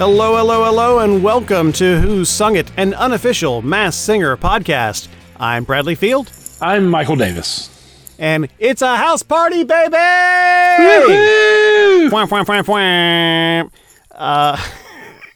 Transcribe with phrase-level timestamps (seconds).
[0.00, 5.08] Hello, hello, hello, and welcome to Who Sung It, an unofficial Masked Singer podcast.
[5.38, 7.68] I'm Bradley Field, I'm Michael Davis.
[8.18, 9.98] and it's a house party, baby!
[12.10, 13.70] Wham, wham, wham, wham.
[14.10, 14.66] Uh,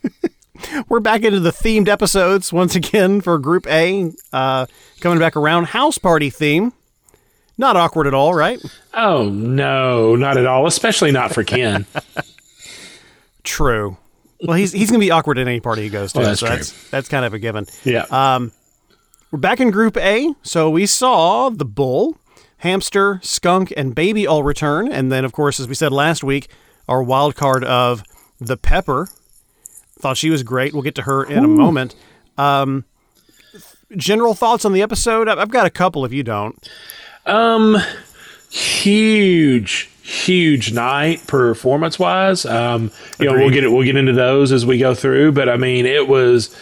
[0.89, 4.65] we're back into the themed episodes once again for Group A, uh,
[5.01, 6.73] coming back around house party theme.
[7.59, 8.63] Not awkward at all, right?
[8.95, 10.67] Oh no, not at all.
[10.67, 11.85] Especially not for Ken.
[13.45, 13.99] True.
[14.43, 16.47] Well, he's he's gonna be awkward at any party he goes to, Well, that's so
[16.47, 16.57] true.
[16.57, 17.67] that's that's kind of a given.
[17.85, 18.05] yeah.
[18.11, 18.49] Uh,
[19.31, 22.19] We're back in Group A, so we saw the bull,
[22.59, 26.49] hamster, skunk, and baby all return, and then, of course, as we said last week,
[26.89, 28.03] our wild card of
[28.41, 29.09] the pepper.
[29.99, 30.73] Thought she was great.
[30.75, 31.95] We'll get to her in a moment.
[32.37, 32.85] Um,
[33.97, 35.29] general thoughts on the episode?
[35.29, 36.05] I've got a couple.
[36.05, 36.69] If you don't,
[37.25, 37.77] um,
[38.51, 42.45] huge, huge night performance wise.
[42.45, 43.73] Um, you know, we'll get it.
[43.73, 45.33] We'll get into those as we go through.
[45.33, 46.55] But I mean, it was.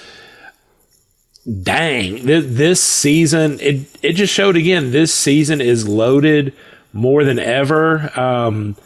[1.62, 4.92] Dang, this, this season it it just showed again.
[4.92, 6.54] This season is loaded
[6.92, 8.16] more than ever.
[8.18, 8.76] Um,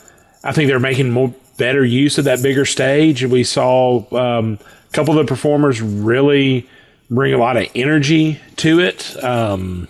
[0.43, 3.25] I think they're making more better use of that bigger stage.
[3.27, 6.67] We saw um, a couple of the performers really
[7.11, 9.23] bring a lot of energy to it.
[9.23, 9.87] Um,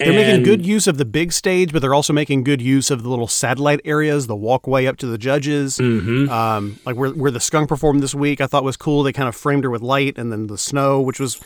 [0.00, 3.02] they're making good use of the big stage, but they're also making good use of
[3.02, 5.78] the little satellite areas, the walkway up to the judges.
[5.78, 6.30] Mm-hmm.
[6.30, 9.02] Um, like where where the skunk performed this week, I thought was cool.
[9.02, 11.40] They kind of framed her with light, and then the snow, which was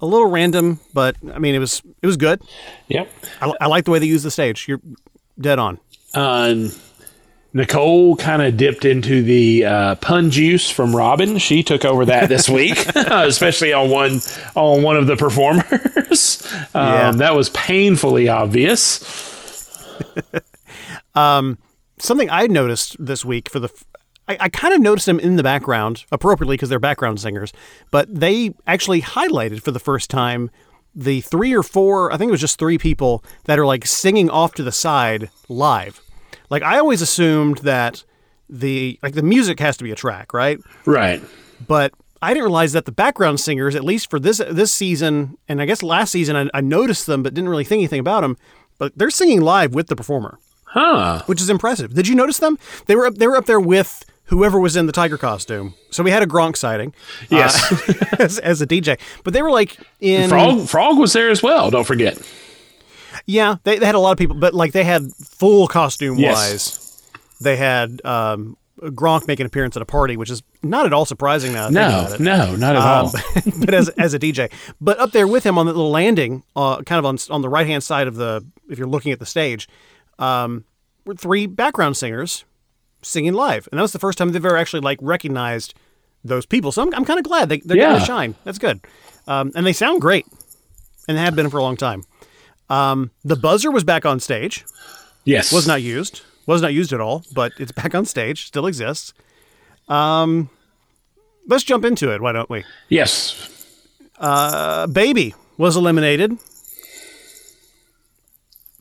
[0.00, 2.42] a little random, but I mean, it was it was good.
[2.88, 3.08] Yep.
[3.40, 4.66] I, I like the way they use the stage.
[4.66, 4.80] You're
[5.40, 5.78] dead on.
[6.12, 6.68] Uh,
[7.54, 11.36] Nicole kind of dipped into the uh, pun juice from Robin.
[11.38, 14.20] She took over that this week, especially on one
[14.54, 16.38] on one of the performers.
[16.74, 17.10] Um, Yeah.
[17.12, 18.98] That was painfully obvious.
[21.14, 23.68] Something I noticed this week for the.
[23.68, 23.84] f-
[24.28, 27.52] I, I kind of noticed them in the background appropriately because they're background singers,
[27.90, 30.50] but they actually highlighted for the first time
[30.94, 32.12] the three or four.
[32.12, 35.30] I think it was just three people that are like singing off to the side
[35.48, 36.00] live.
[36.52, 38.04] Like I always assumed that
[38.48, 40.58] the like the music has to be a track, right?
[40.84, 41.20] Right.
[41.66, 41.92] but
[42.24, 45.66] I didn't realize that the background singers, at least for this this season, and I
[45.66, 48.36] guess last season, I, I noticed them but didn't really think anything about them.
[48.78, 51.22] But they're singing live with the performer, Huh.
[51.26, 51.94] which is impressive.
[51.94, 52.58] Did you notice them?
[52.86, 55.74] They were up, they were up there with whoever was in the tiger costume.
[55.90, 56.94] So we had a Gronk sighting,
[57.30, 57.72] Yes.
[57.72, 58.98] uh, as, as a DJ.
[59.24, 61.70] But they were like in Frog Frog was there as well.
[61.70, 62.18] Don't forget.
[63.26, 66.34] Yeah, they, they had a lot of people, but like they had full costume Yes.
[66.34, 66.78] wise.
[67.40, 71.04] They had um, Gronk make an appearance at a party, which is not at all
[71.04, 71.68] surprising now.
[71.70, 73.12] that I think No, no, not at Um, all.
[73.64, 74.50] but as as a DJ.
[74.80, 77.48] But up there with him on the little landing, uh, kind of on on the
[77.48, 79.68] right hand side of the, if you're looking at the stage,
[80.18, 80.64] um,
[81.04, 82.44] were three background singers
[83.02, 85.74] singing live, and that was the first time they've ever actually like recognized
[86.24, 86.70] those people.
[86.70, 87.98] So I'm, I'm kind of glad they, they're going Yeah.
[87.98, 88.36] to shine.
[88.44, 88.80] That's good,
[89.26, 90.26] um, and they sound great,
[91.08, 92.04] and they have been for a long time.
[92.70, 94.64] Um, the buzzer was back on stage.
[95.24, 95.52] Yes.
[95.52, 96.22] Was not used.
[96.46, 98.46] Was not used at all, but it's back on stage.
[98.46, 99.12] Still exists.
[99.88, 100.48] Um,
[101.46, 102.20] let's jump into it.
[102.20, 102.64] Why don't we?
[102.88, 103.48] Yes.
[104.18, 106.38] A baby was eliminated.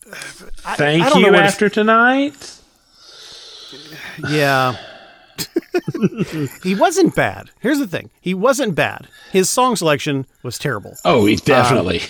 [0.05, 2.57] Thank I don't you where to- after tonight.
[4.29, 4.75] Yeah.
[6.63, 7.49] he wasn't bad.
[7.59, 8.09] Here's the thing.
[8.19, 9.07] He wasn't bad.
[9.31, 10.97] His song selection was terrible.
[11.05, 12.01] Oh, he definitely.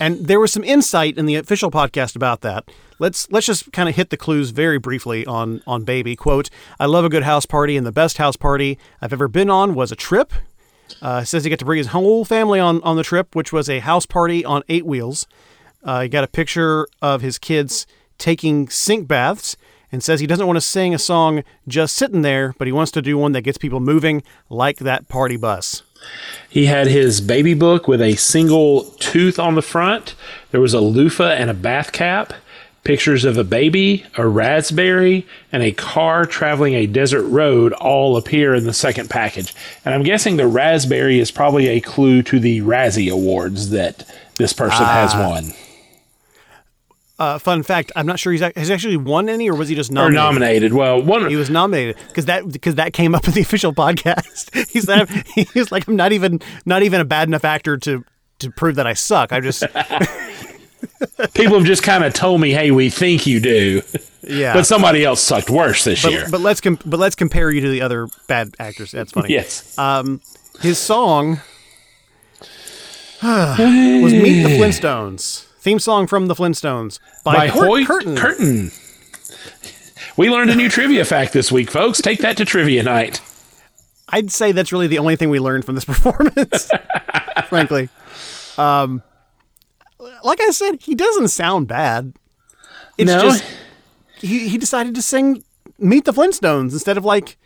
[0.00, 2.64] And there was some insight in the official podcast about that.
[2.98, 6.16] Let's let's just kind of hit the clues very briefly on on Baby.
[6.16, 6.48] Quote,
[6.80, 9.74] I love a good house party and the best house party I've ever been on
[9.74, 10.32] was a trip.
[11.00, 13.68] Uh, says he got to bring his whole family on, on the trip, which was
[13.68, 15.26] a house party on eight wheels.
[15.84, 17.86] Uh, he got a picture of his kids
[18.18, 19.56] taking sink baths
[19.92, 22.90] and says he doesn't want to sing a song just sitting there, but he wants
[22.92, 25.82] to do one that gets people moving, like that party bus.
[26.48, 30.14] He had his baby book with a single tooth on the front.
[30.50, 32.32] There was a loofah and a bath cap,
[32.82, 38.54] pictures of a baby, a raspberry, and a car traveling a desert road all appear
[38.54, 39.54] in the second package.
[39.84, 44.04] And I'm guessing the raspberry is probably a clue to the Razzie Awards that
[44.36, 45.28] this person has ah.
[45.28, 45.52] won.
[47.20, 49.74] Uh, fun fact: I'm not sure he's has he actually won any, or was he
[49.74, 50.72] just Or nominated?
[50.72, 50.72] nominated.
[50.72, 54.48] Well, one He was nominated because that because that came up in the official podcast.
[54.70, 58.04] he's said he was like, I'm not even not even a bad enough actor to
[58.38, 59.32] to prove that I suck.
[59.34, 59.62] I just
[61.34, 63.82] people have just kind of told me, "Hey, we think you do,"
[64.22, 64.54] yeah.
[64.54, 66.22] but somebody else sucked worse this year.
[66.22, 68.92] but, but let's com- but let's compare you to the other bad actors.
[68.92, 69.28] That's funny.
[69.34, 70.22] yes, Um,
[70.62, 71.40] his song
[73.22, 78.16] was "Meet the Flintstones." Theme song from the Flintstones by, by Hoyt Hoyt Curtin.
[78.16, 78.70] Curtin.
[80.16, 82.00] We learned a new trivia fact this week, folks.
[82.00, 83.20] Take that to trivia night.
[84.08, 86.70] I'd say that's really the only thing we learned from this performance,
[87.48, 87.88] frankly.
[88.58, 89.02] Um,
[90.24, 92.14] like I said, he doesn't sound bad.
[92.98, 93.20] It's No.
[93.22, 93.44] just
[94.18, 95.44] he, he decided to sing
[95.78, 97.36] "Meet the Flintstones" instead of like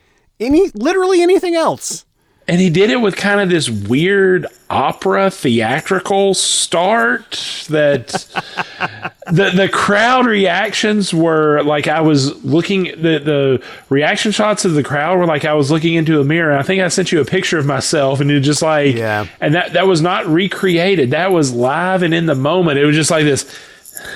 [0.41, 2.05] any literally anything else.
[2.47, 8.09] And he did it with kind of this weird opera theatrical start that
[9.27, 14.83] the the crowd reactions were like I was looking the the reaction shots of the
[14.83, 16.51] crowd were like I was looking into a mirror.
[16.51, 19.27] and I think I sent you a picture of myself and you're just like Yeah.
[19.41, 21.13] and that that was not recreated.
[21.13, 22.79] That was live and in the moment.
[22.79, 23.45] It was just like this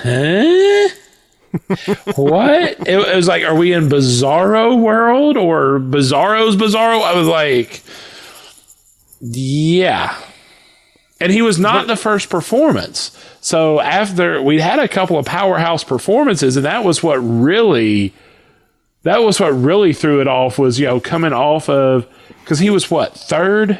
[0.03, 0.89] huh?
[2.15, 2.87] what?
[2.87, 7.01] It, it was like, are we in Bizarro world or Bizarro's Bizarro?
[7.01, 7.81] I was like,
[9.19, 10.15] yeah.
[11.21, 13.11] And he was not the first performance.
[13.41, 18.13] So after we had a couple of powerhouse performances, and that was what really,
[19.03, 20.57] that was what really threw it off.
[20.57, 22.07] Was you know coming off of
[22.43, 23.77] because he was what third?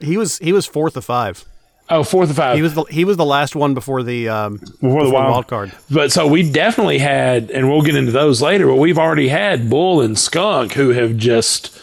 [0.00, 1.44] He was he was fourth of five.
[1.88, 2.56] Oh, fourth or five.
[2.56, 5.72] He was the he was the last one before the um, before the wild, card.
[5.90, 8.66] But so we definitely had, and we'll get into those later.
[8.66, 11.78] But we've already had Bull and Skunk who have just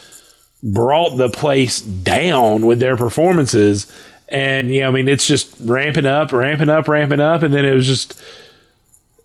[0.63, 3.91] brought the place down with their performances,
[4.29, 7.73] and yeah, I mean it's just ramping up, ramping up, ramping up, and then it
[7.73, 8.19] was just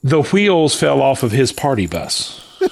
[0.02, 2.44] the wheels fell off of his party bus.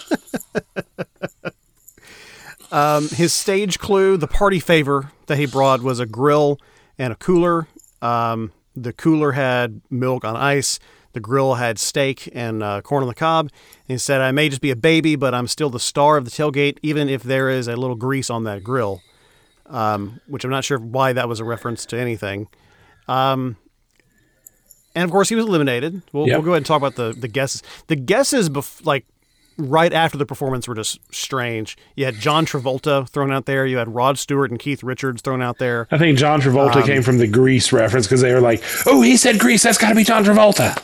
[3.16, 6.60] His stage clue, the party favor that he brought was a grill
[6.98, 7.68] and a cooler.
[8.02, 10.78] Um, the cooler had milk on ice.
[11.16, 13.46] The grill had steak and uh, corn on the cob.
[13.46, 16.26] And he said, "I may just be a baby, but I'm still the star of
[16.26, 19.00] the tailgate, even if there is a little grease on that grill."
[19.64, 22.48] Um, which I'm not sure why that was a reference to anything.
[23.08, 23.56] Um,
[24.94, 26.02] and of course, he was eliminated.
[26.12, 26.36] We'll, Yep.
[26.36, 27.62] we'll go ahead and talk about the the guesses.
[27.86, 29.06] The guesses, bef- like
[29.58, 31.76] right after the performance, were just strange.
[31.94, 33.66] You had John Travolta thrown out there.
[33.66, 35.88] You had Rod Stewart and Keith Richards thrown out there.
[35.90, 39.16] I think John Travolta came from the Grease reference because they were like, "Oh, he
[39.16, 39.62] said Grease.
[39.62, 40.76] That's got to be John Travolta."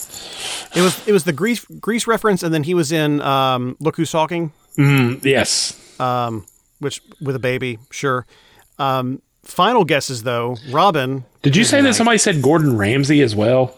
[0.76, 3.96] It was it was the Grease Grease reference, and then he was in um, Look
[3.96, 5.78] Who's Talking, Yes,
[6.78, 8.26] which with a baby, sure.
[8.78, 13.76] Um, final guesses though, Robin Did you say that somebody said Gordon Ramsay as well?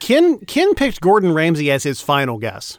[0.00, 2.78] Ken Ken picked Gordon Ramsay as his final guess.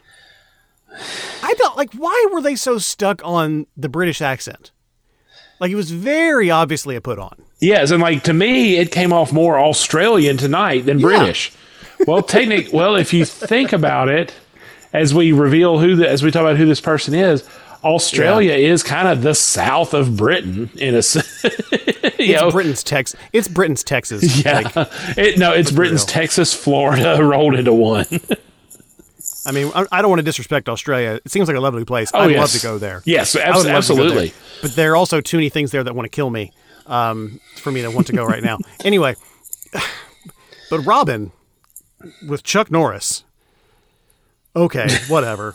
[1.42, 4.70] I don't like why were they so stuck on the British accent?
[5.60, 7.42] Like it was very obviously a put on.
[7.60, 11.52] Yes, and like to me, it came off more Australian tonight than British.
[12.06, 12.68] Well, technic.
[12.72, 14.34] Well, if you think about it,
[14.92, 17.48] as we reveal who, the, as we talk about who this person is,
[17.82, 20.98] Australia is kind of the south of Britain in a.
[21.02, 21.02] you
[22.18, 23.20] It's know, Britain's Texas.
[23.32, 24.38] It's Britain's Texas.
[24.44, 24.70] yeah.
[24.74, 26.06] Like, it, no, it's Britain's real.
[26.08, 28.06] Texas, Florida rolled into one.
[29.46, 31.20] I mean, I, don't want to disrespect Australia.
[31.24, 32.10] It seems like a lovely place.
[32.14, 32.40] Oh, I'd yes.
[32.40, 33.02] love to go there.
[33.04, 34.28] Yes, I abs- love to go absolutely.
[34.28, 34.36] there.
[34.62, 36.52] But there are also too many things there that want to kill me
[36.86, 38.58] um, for me to want to go right now.
[38.84, 39.16] Anyway,
[40.70, 41.32] but Robin
[42.28, 43.24] with Chuck Norris.
[44.54, 45.54] Okay, whatever.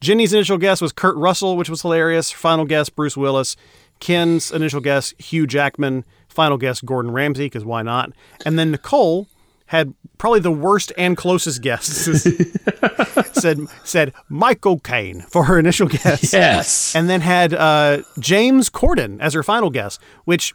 [0.00, 2.30] Jenny's initial guess was Kurt Russell, which was hilarious.
[2.30, 3.56] Final guess, Bruce Willis.
[4.00, 6.04] Ken's initial guess, Hugh Jackman.
[6.28, 8.12] Final guess, Gordon Ramsay, because why not?
[8.46, 9.26] And then Nicole
[9.68, 12.22] had probably the worst and closest guesses.
[13.32, 16.94] said said Michael Caine for her initial guess yes.
[16.94, 20.54] and then had uh, James Corden as her final guess, which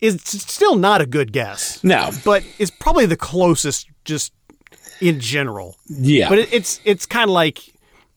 [0.00, 2.10] is still not a good guess, no.
[2.24, 4.32] but is probably the closest just
[5.00, 5.76] in general.
[5.88, 6.28] Yeah.
[6.28, 7.60] But it, it's it's kind of like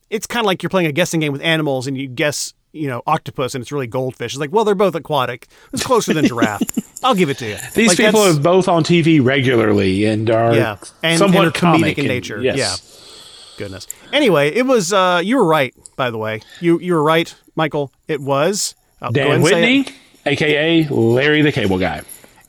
[0.10, 2.87] it's kind of like you're playing a guessing game with animals and you guess you
[2.87, 4.33] know octopus and it's really goldfish.
[4.33, 5.47] It's like well they're both aquatic.
[5.73, 6.61] It's closer than giraffe.
[7.03, 7.57] I'll give it to you.
[7.73, 11.59] These Like, people are both on TV regularly and are Yeah, and- somewhat and are
[11.59, 12.41] comedic in and- nature.
[12.41, 12.57] Yes.
[12.57, 13.57] Yeah.
[13.57, 13.87] goodness.
[14.13, 16.41] Anyway, it was uh, you were right by the way.
[16.59, 17.91] You you were right, Michael.
[18.07, 19.85] It was I'll Dan Whitney,
[20.25, 22.01] aka Larry the Cable Guy.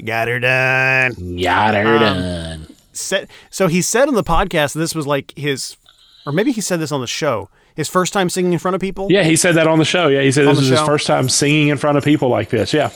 [0.04, 1.36] Got her done.
[1.40, 2.66] Got her Um, done.
[2.92, 5.76] said so he said on the podcast this was like his
[6.26, 8.80] or maybe he said this on the show his first time singing in front of
[8.80, 10.08] people Yeah, he said that on the show.
[10.08, 12.28] Yeah, he said On this the was his first time singing in front of people
[12.28, 12.72] like this.
[12.72, 12.90] Yeah.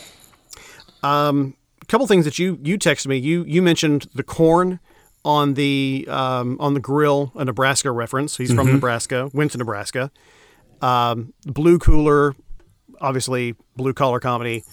[1.02, 1.52] a
[1.88, 4.80] couple things that you you texted me you you mentioned the corn
[5.24, 10.10] on the um, on the grill a nebraska reference he's from nebraska went to nebraska
[10.82, 12.34] um, blue cooler
[13.00, 14.64] obviously blue collar comedy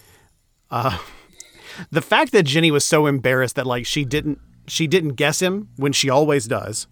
[0.71, 0.97] uh,
[1.91, 5.69] the fact that jenny was so embarrassed that like she didn't she didn't guess him
[5.75, 6.87] when she always does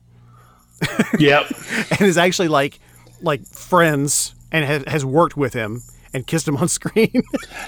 [1.20, 1.46] Yep.
[1.92, 2.80] and is actually like
[3.22, 5.82] like friends and has, has worked with him
[6.14, 7.24] and kissed him on screen.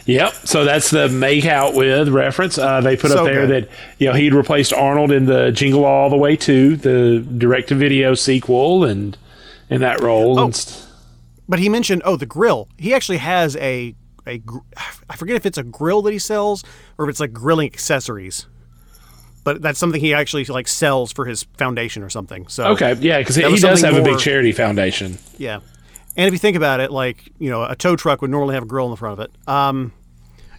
[0.05, 0.33] yep.
[0.33, 2.57] So that's the make out with reference.
[2.57, 3.65] Uh, they put So up there good.
[3.65, 7.69] that you know he'd replaced Arnold in the Jingle All the Way to the direct
[7.69, 9.17] to video sequel and
[9.69, 10.39] in that role.
[10.39, 10.45] Oh.
[10.45, 10.88] And st-
[11.48, 12.67] but he mentioned oh the grill.
[12.77, 13.95] He actually has a
[14.27, 14.41] a
[15.10, 16.63] I forget if it's a grill that he sells
[16.98, 18.45] or if it's like grilling accessories.
[19.43, 22.47] But that's something he actually like sells for his foundation or something.
[22.47, 25.17] So Okay, yeah, because he does have something a big charity foundation.
[25.38, 25.59] Yeah.
[26.15, 28.63] And if you think about it, like, you know, a tow truck would normally have
[28.63, 29.31] a grill in the front of it.
[29.47, 29.91] Um,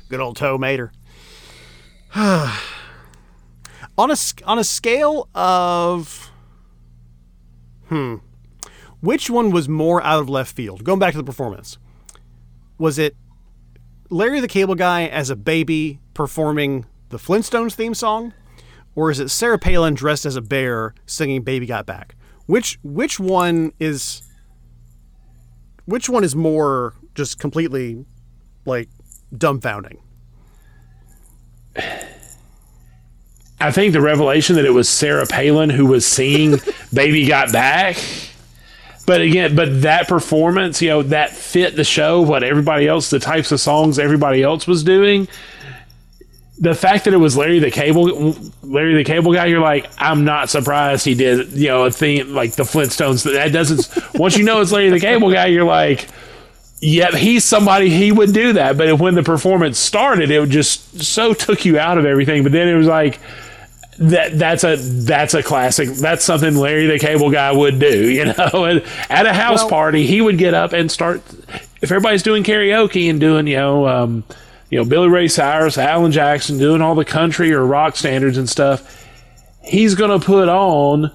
[0.08, 0.92] good old tow mater.
[2.16, 2.50] on
[3.98, 6.30] a on a scale of
[7.88, 8.16] hmm
[9.00, 10.82] which one was more out of left field?
[10.82, 11.76] Going back to the performance.
[12.78, 13.14] Was it
[14.08, 18.32] Larry the Cable Guy as a baby performing the Flintstones theme song
[18.94, 22.14] or is it Sarah Palin dressed as a bear singing Baby Got Back?
[22.46, 24.22] Which which one is
[25.86, 28.04] which one is more just completely
[28.64, 28.88] like
[29.34, 29.98] dumbfounding?
[33.60, 36.60] I think the revelation that it was Sarah Palin who was singing
[36.92, 37.96] "Baby Got Back."
[39.06, 43.18] But again, but that performance, you know, that fit the show, what everybody else, the
[43.18, 45.28] types of songs everybody else was doing.
[46.58, 50.24] The fact that it was Larry the Cable, Larry the Cable Guy, you're like, I'm
[50.24, 53.24] not surprised he did, you know, a theme like the Flintstones.
[53.24, 54.14] That doesn't.
[54.18, 56.08] once you know it's Larry the Cable Guy, you're like,
[56.80, 58.76] Yep, he's somebody he would do that.
[58.76, 62.42] But when the performance started, it just so took you out of everything.
[62.42, 63.18] But then it was like
[63.98, 65.88] that that's a that's a classic.
[65.88, 68.64] That's something Larry the Cable Guy would do, you know.
[68.66, 71.22] And at a house Well- party, he would get up and start.
[71.80, 74.24] If everybody's doing karaoke and doing, you know, um,
[74.70, 78.48] you know, Billy Ray Cyrus, Alan Jackson, doing all the country or rock standards and
[78.48, 79.06] stuff,
[79.62, 81.10] he's gonna put on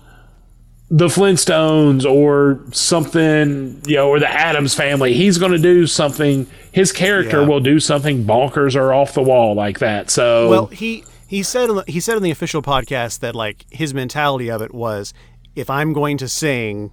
[0.91, 5.13] the Flintstones or something, you know, or the Addams family.
[5.13, 6.47] He's going to do something.
[6.71, 7.47] His character Yeah.
[7.47, 10.09] will do something bonkers or off the wall like that.
[10.09, 14.49] So, Well, he he said he said in the official podcast that like his mentality
[14.49, 15.13] of it was
[15.55, 16.91] if I'm going to sing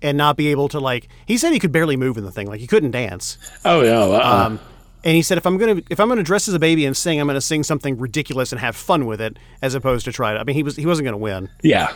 [0.00, 2.46] and not be able to like he said he could barely move in the thing
[2.46, 4.46] like he couldn't dance oh yeah, uh-uh.
[4.46, 4.60] um,
[5.06, 7.20] and he said if I'm gonna if I'm gonna dress as a baby and sing
[7.20, 10.40] I'm gonna sing something ridiculous and have fun with it as opposed to try to
[10.40, 11.92] I mean he was he wasn't gonna win yeah,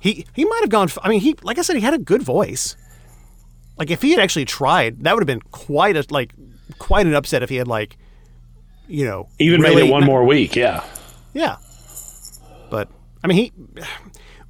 [0.00, 2.22] he he might have gone I mean he like I said he had a good
[2.22, 2.76] voice
[3.76, 6.32] like if he had actually tried that would have been quite a like
[6.78, 7.96] quite an upset if he had like
[8.88, 10.54] you know even made it one more week.
[10.54, 10.84] Yeah,
[11.34, 11.56] Yeah.
[12.70, 12.88] But
[13.22, 13.52] I mean, he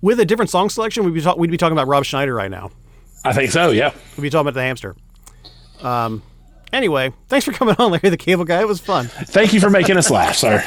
[0.01, 2.51] with a different song selection, we'd be talk, we'd be talking about Rob Schneider right
[2.51, 2.71] now.
[3.25, 3.71] I think so.
[3.71, 4.97] Yeah, We'd be talking about the hamster.
[5.81, 6.23] Um.
[6.73, 8.61] Anyway, thanks for coming on, Larry the Cable Guy.
[8.61, 10.65] It was fun, thank you for making us laugh, sir.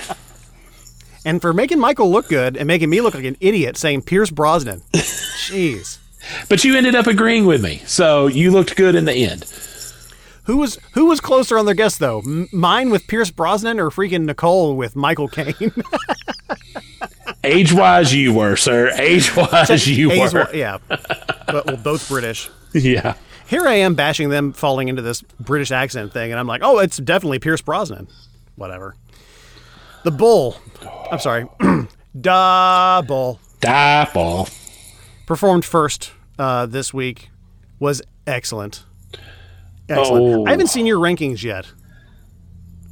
[1.25, 4.29] and for making Michael look good and making me look like an idiot saying Pierce
[4.29, 4.81] Brosnan.
[4.93, 5.97] Jeez.
[6.49, 9.45] But you ended up agreeing with me, so you looked good in the end.
[10.45, 12.19] Who was who was closer on their guess though?
[12.19, 15.55] M- mine with Pierce Brosnan or freaking Nicole with Michael Caine?
[17.43, 18.91] Age wise, you were, sir.
[18.95, 20.47] Age wise, you were.
[20.53, 22.49] yeah, but well, both British.
[22.73, 23.13] Yeah.
[23.47, 26.79] Here I am bashing them falling into this British accent thing, and I'm like, oh,
[26.79, 28.07] it's definitely Pierce Brosnan.
[28.55, 28.95] Whatever.
[30.03, 30.57] The Bull.
[31.11, 31.47] I'm sorry.
[32.19, 33.39] da Bull.
[33.59, 34.47] Die ball.
[35.25, 37.29] Performed first uh, this week.
[37.79, 38.83] Was excellent.
[39.89, 40.35] Excellent.
[40.35, 40.45] Oh.
[40.45, 41.65] I haven't seen your rankings yet.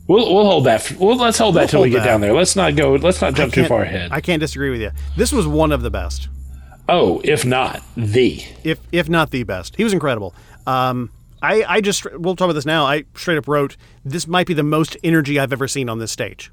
[0.07, 0.91] We'll, we'll hold that.
[0.99, 2.05] Well, let's hold that We'll till we get that.
[2.05, 2.33] down there.
[2.33, 2.93] Let's not go.
[2.95, 4.11] Let's not jump too far ahead.
[4.11, 4.91] I can't disagree with you.
[5.15, 6.27] This was one of the best,
[6.89, 8.43] oh, if not the.
[8.63, 9.75] if if not the best.
[9.75, 10.33] He was incredible.
[10.67, 11.09] Um,
[11.41, 12.85] I, I just we'll talk about this now.
[12.85, 13.75] I straight up wrote
[14.05, 16.51] this might be the most energy I've ever seen on this stage.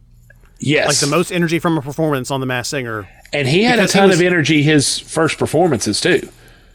[0.59, 0.89] Yes.
[0.89, 3.87] Like the most energy from a performance on The Masked Singer and he had a
[3.87, 6.29] ton was- of energy his first performances too.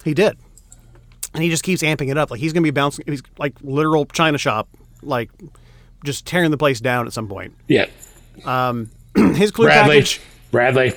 [0.04, 0.38] He did.
[1.34, 2.32] And he just keeps amping it up.
[2.32, 3.04] Like he's going to be bouncing.
[3.08, 4.70] He's like literal China shop,
[5.04, 5.30] like
[6.06, 7.54] just tearing the place down at some point.
[7.68, 7.88] Yeah.
[8.46, 9.96] Um, his clue Bradley.
[9.98, 10.22] package,
[10.52, 10.94] Bradley.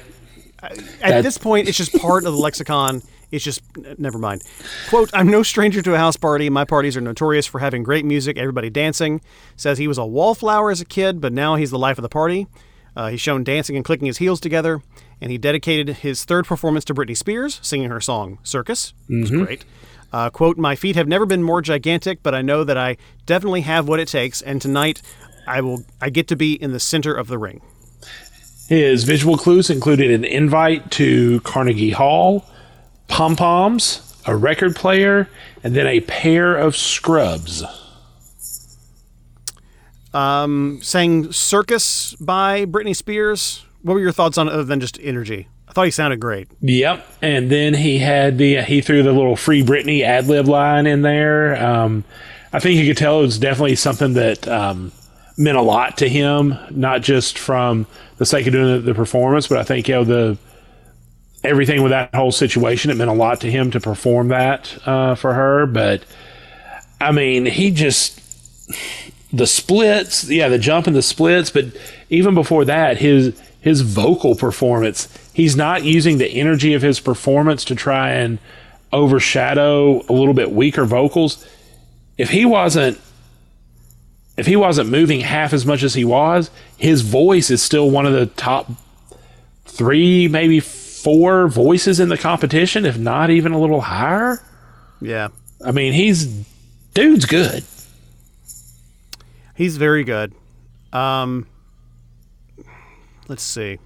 [0.63, 3.03] At that- this point, it's just part of the lexicon.
[3.31, 3.61] It's just,
[3.99, 4.43] never mind.
[4.89, 6.49] Quote, I'm no stranger to a house party.
[6.49, 9.21] My parties are notorious for having great music, everybody dancing.
[9.57, 12.09] Says he was a wallflower as a kid, but now he's the life of the
[12.09, 12.47] party.
[12.97, 14.81] Uh, he's shown dancing and clicking his heels together,
[15.21, 18.95] and he dedicated his third performance to Britney Spears, singing her song Circus.
[19.11, 19.65] It was great.
[20.11, 22.97] Uh, quote, My feet have never been more gigantic, but I know that I
[23.27, 25.03] definitely have what it takes, and tonight
[25.47, 27.61] I will I get to be in the center of the ring.
[28.69, 32.45] His visual clues included an invite to Carnegie Hall,
[33.09, 35.29] pom poms, a record player,
[35.65, 37.65] and then a pair of scrubs.
[40.13, 43.65] Um, sang Circus by Britney Spears.
[43.83, 45.49] What were your thoughts on it other than just energy?
[45.67, 46.49] I thought he sounded great.
[46.61, 50.87] Yep, and then he had the he threw the little free Britney ad lib line
[50.87, 51.63] in there.
[51.63, 52.05] Um,
[52.53, 54.93] I think you could tell it was definitely something that um,
[55.37, 57.87] meant a lot to him, not just from
[58.19, 60.39] the sake of doing the, the performance, but I think you know the
[61.45, 62.91] everything with that whole situation.
[62.91, 65.67] It meant a lot to him to perform that uh, for her.
[65.67, 66.05] But
[67.01, 68.21] I mean, he just
[69.33, 71.67] the splits, yeah, the jump and the splits, but
[72.11, 77.65] even before that, his his vocal performance, he's not using the energy of his performance
[77.67, 78.39] to try and
[78.93, 81.47] overshadow a little bit weaker vocals.
[82.17, 82.99] If he wasn't
[84.39, 88.07] if he wasn't moving half as much as he was, his voice is still one
[88.07, 88.71] of the top
[89.67, 94.41] 3, maybe 4 voices in the competition, if not even a little higher.
[95.01, 95.29] Yeah.
[95.65, 96.27] I mean, he's
[96.95, 97.65] dude's good.
[99.57, 100.33] He's very good.
[100.93, 101.49] Um,
[103.27, 103.81] let's see.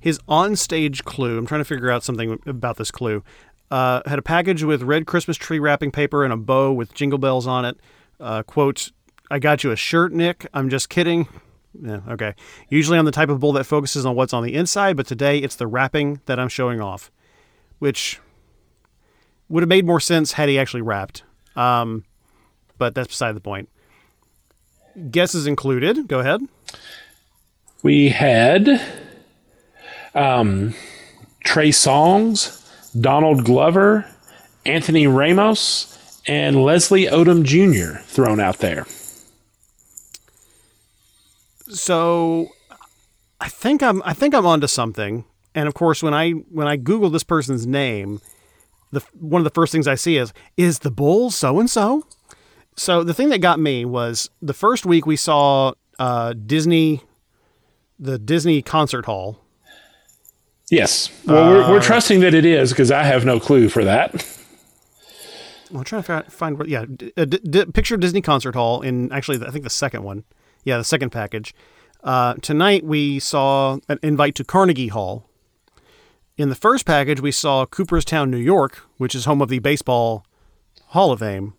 [0.00, 1.36] His on-stage clue.
[1.36, 3.22] I'm trying to figure out something about this clue.
[3.70, 7.18] Uh, had a package with red Christmas tree wrapping paper and a bow with jingle
[7.18, 7.76] bells on it.
[8.18, 8.90] Uh, quote,
[9.34, 10.46] I got you a shirt, Nick.
[10.54, 11.26] I'm just kidding.
[11.82, 12.36] Yeah, okay.
[12.68, 15.38] Usually I'm the type of bull that focuses on what's on the inside, but today
[15.38, 17.10] it's the wrapping that I'm showing off,
[17.80, 18.20] which
[19.48, 21.24] would have made more sense had he actually wrapped.
[21.56, 22.04] Um,
[22.78, 23.68] but that's beside the point.
[25.10, 26.06] Guesses included.
[26.06, 26.40] Go ahead.
[27.82, 28.68] We had
[30.14, 30.74] um,
[31.42, 32.64] Trey Songz,
[33.00, 34.08] Donald Glover,
[34.64, 37.98] Anthony Ramos, and Leslie Odom Jr.
[38.04, 38.86] thrown out there.
[41.74, 42.48] So,
[43.40, 45.24] I think I'm I think I'm onto something.
[45.54, 48.20] And of course, when I when I Google this person's name,
[48.92, 52.06] the one of the first things I see is is the bull so and so.
[52.76, 57.02] So the thing that got me was the first week we saw uh, Disney,
[58.00, 59.38] the Disney concert hall.
[60.70, 61.08] Yes.
[61.26, 64.26] Well, we're, we're trusting that it is because I have no clue for that.
[65.72, 66.68] I'm trying to fi- find what.
[66.68, 70.02] Yeah, d- uh, d- d- picture Disney concert hall in actually I think the second
[70.02, 70.24] one.
[70.64, 71.54] Yeah, the second package.
[72.02, 75.28] Uh, tonight we saw an invite to Carnegie Hall.
[76.36, 80.26] In the first package, we saw Cooperstown, New York, which is home of the Baseball
[80.88, 81.54] Hall of Fame.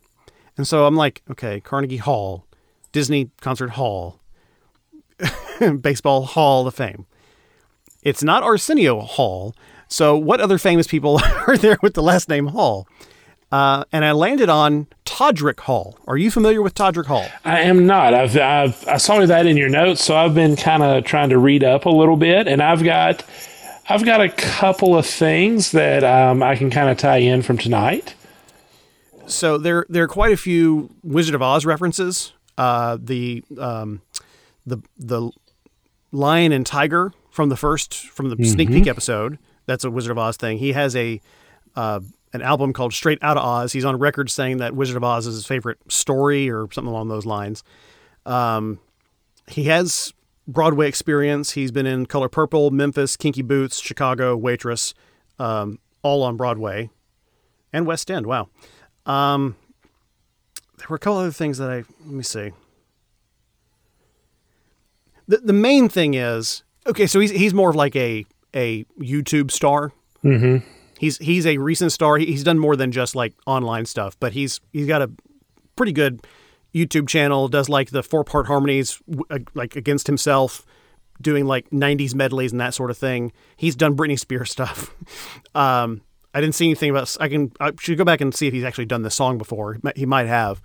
[0.56, 2.46] And so I'm like, okay, Carnegie Hall,
[2.92, 4.20] Disney Concert Hall,
[5.80, 7.06] Baseball Hall of Fame.
[8.02, 9.54] It's not Arsenio Hall.
[9.88, 12.88] So what other famous people are there with the last name Hall?
[13.52, 15.98] Uh, and I landed on Todrick Hall.
[16.06, 17.26] Are you familiar with Todrick Hall?
[17.44, 18.12] I am not.
[18.12, 21.38] I've, I've I saw that in your notes, so I've been kind of trying to
[21.38, 23.24] read up a little bit, and I've got
[23.88, 27.56] I've got a couple of things that um, I can kind of tie in from
[27.56, 28.14] tonight.
[29.26, 32.32] So there there are quite a few Wizard of Oz references.
[32.58, 34.02] Uh, the um,
[34.66, 35.30] the the
[36.10, 39.38] lion and tiger from the first from the sneak peek episode.
[39.66, 40.58] That's a Wizard of Oz thing.
[40.58, 41.20] He has a
[41.76, 42.00] uh,
[42.32, 43.72] an album called Straight Outta Oz.
[43.72, 47.08] He's on record saying that Wizard of Oz is his favorite story or something along
[47.08, 47.62] those lines.
[48.24, 48.80] Um,
[49.48, 50.12] he has
[50.48, 51.52] Broadway experience.
[51.52, 54.94] He's been in Color Purple, Memphis, Kinky Boots, Chicago, Waitress,
[55.38, 56.90] um, all on Broadway,
[57.72, 58.26] and West End.
[58.26, 58.48] Wow.
[59.06, 59.56] Um,
[60.78, 62.52] there were a couple other things that I let me see.
[65.28, 67.06] The the main thing is okay.
[67.06, 69.92] So he's he's more of like a a YouTube star.
[70.24, 70.68] Mm-hmm.
[70.98, 72.16] He's he's a recent star.
[72.18, 75.10] He's done more than just like online stuff, but he's he's got a
[75.76, 76.26] pretty good
[76.74, 77.48] YouTube channel.
[77.48, 80.64] Does like the four part harmonies uh, like against himself,
[81.20, 83.32] doing like '90s medleys and that sort of thing.
[83.56, 84.94] He's done Britney Spears stuff.
[85.54, 86.00] um,
[86.32, 87.14] I didn't see anything about.
[87.20, 87.52] I can.
[87.60, 89.78] I should go back and see if he's actually done this song before.
[89.96, 90.60] He might- have.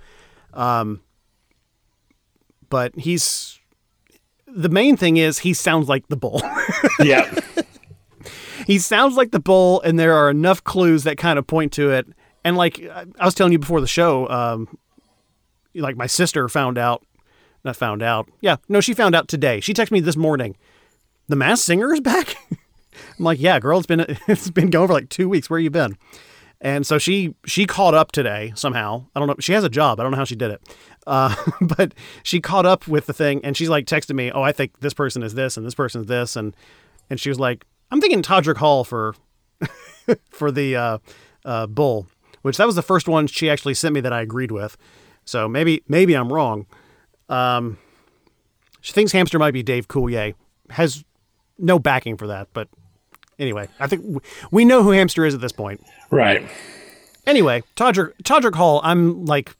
[0.53, 1.01] Um,
[2.69, 3.59] but he's
[4.47, 6.41] the main thing is he sounds like the bull.
[7.03, 7.33] Yeah.
[8.65, 11.91] He sounds like the bull, and there are enough clues that kind of point to
[11.91, 12.07] it.
[12.43, 14.77] And like I was telling you before the show, um,
[15.75, 17.05] like my sister found out,
[17.63, 18.29] not found out.
[18.41, 19.59] Yeah, no, she found out today.
[19.59, 20.57] She texted me this morning.
[21.27, 22.35] The Masked Singer is back.
[22.51, 25.49] I'm like, yeah, girl, it's been it's been going for like two weeks.
[25.49, 25.97] Where you been?
[26.59, 29.05] And so she she caught up today somehow.
[29.15, 29.35] I don't know.
[29.39, 29.99] She has a job.
[29.99, 30.61] I don't know how she did it.
[31.07, 31.93] Uh, but
[32.23, 34.93] she caught up with the thing, and she's like texting me, "Oh, I think this
[34.93, 36.55] person is this, and this person is this," and
[37.09, 39.15] and she was like, "I'm thinking Todrick Hall for
[40.31, 40.97] for the uh,
[41.45, 42.07] uh, bull,"
[42.41, 44.77] which that was the first one she actually sent me that I agreed with.
[45.25, 46.65] So maybe maybe I'm wrong.
[47.29, 47.77] Um,
[48.81, 50.33] she thinks hamster might be Dave Coulier.
[50.71, 51.03] Has
[51.57, 52.67] no backing for that, but
[53.37, 55.85] anyway, I think we know who hamster is at this point.
[56.09, 56.49] right.
[57.27, 58.81] Anyway, Todrick Todrick Hall.
[58.83, 59.55] I'm like,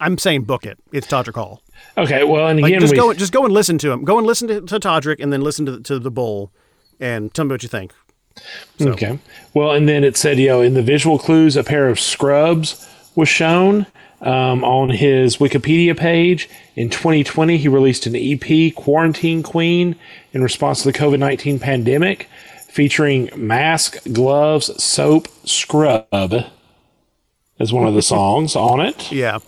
[0.00, 0.78] I'm saying book it.
[0.90, 1.60] It's Todrick Hall.
[1.98, 2.24] Okay.
[2.24, 4.04] Well, and Like again, just we, go just go and listen to him.
[4.04, 6.50] Go and listen to, to Todrick, and then listen to to the bull,
[7.00, 7.92] and tell me what you think.
[8.80, 9.18] Okay.
[9.54, 12.88] Well, and then it said, you know, in the visual clues, a pair of scrubs
[13.14, 13.86] was shown
[14.20, 16.48] um, on his Wikipedia page.
[16.76, 19.96] In 2020, he released an EP, Quarantine Queen,
[20.32, 22.28] in response to the COVID 19 pandemic,
[22.68, 26.06] featuring mask, gloves, soap, scrub
[27.58, 29.10] as one of the songs on it.
[29.10, 29.38] Yeah.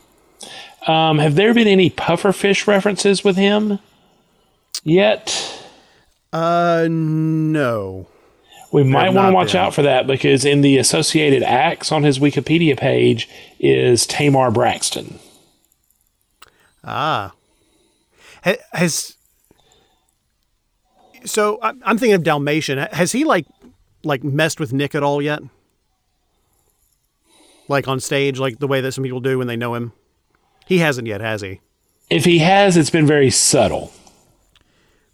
[0.86, 3.78] Um, have there been any pufferfish references with him
[4.82, 5.59] yet?
[6.32, 8.06] Uh, no.
[8.72, 9.60] We might want to watch been.
[9.62, 15.18] out for that because in the associated acts on his Wikipedia page is Tamar Braxton.
[16.84, 17.32] Ah.
[18.44, 19.16] Ha- Has
[21.24, 22.78] so I'm thinking of Dalmatian.
[22.92, 23.46] Has he like
[24.04, 25.40] like messed with Nick at all yet?
[27.68, 29.92] Like on stage, like the way that some people do when they know him.
[30.66, 31.60] He hasn't yet, has he?
[32.08, 33.92] If he has, it's been very subtle.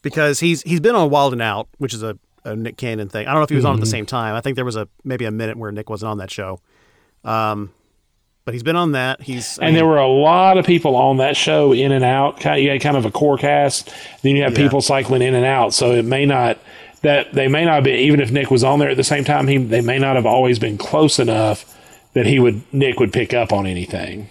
[0.07, 3.27] Because he's he's been on Wild 'N Out, which is a, a Nick Cannon thing.
[3.27, 4.35] I don't know if he was on at the same time.
[4.37, 6.61] I think there was a maybe a minute where Nick wasn't on that show.
[7.25, 7.73] Um,
[8.45, 9.21] but he's been on that.
[9.23, 12.05] He's I And mean, there were a lot of people on that show in and
[12.05, 12.45] out.
[12.45, 13.91] You had kind of a core cast.
[14.23, 14.65] Then you have Yeah.
[14.65, 15.75] people cycling in and out.
[15.75, 16.59] So it may not
[17.03, 19.49] that they may not be even if Nick was on there at the same time.
[19.49, 21.65] He they may not have always been close enough
[22.15, 24.29] that he would Nick would pick up on anything.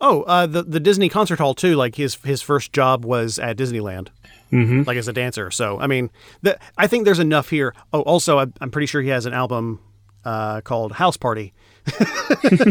[0.00, 1.74] Oh, uh, the the Disney concert hall too.
[1.74, 4.08] Like his his first job was at Disneyland,
[4.52, 4.82] mm-hmm.
[4.82, 5.50] like as a dancer.
[5.50, 6.10] So I mean,
[6.42, 7.74] the, I think there's enough here.
[7.92, 9.80] Oh, also, I, I'm pretty sure he has an album
[10.24, 11.52] uh, called House Party,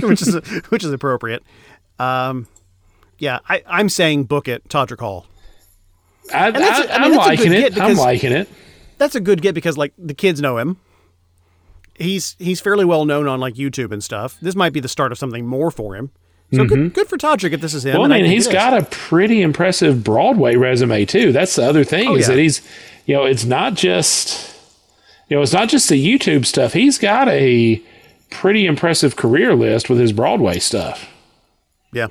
[0.01, 0.35] which is
[0.69, 1.43] which is appropriate.
[1.99, 2.47] Um,
[3.17, 5.27] yeah, I, I'm saying book it, Todrick Hall.
[6.33, 7.79] I, that's a- I mean, am liking it.
[7.79, 8.49] I'm liking it.
[8.97, 10.77] That's a good get because like the kids know him.
[11.95, 14.37] He's he's fairly well known on like YouTube and stuff.
[14.41, 16.11] This might be the start of something more for him.
[16.53, 17.91] So good, good for Todrick if this is him.
[17.93, 18.01] Mm-hmm.
[18.01, 21.31] Well, I mean, he's got a pretty impressive Broadway resume too.
[21.31, 22.35] That's the other thing Oh, is yeah.
[22.35, 22.61] that he's,
[23.05, 24.53] you know, it's not just,
[25.29, 26.73] you know, it's not just the YouTube stuff.
[26.73, 27.81] He's got a
[28.31, 31.07] pretty impressive career list with his Broadway stuff.
[31.93, 32.07] Yeah.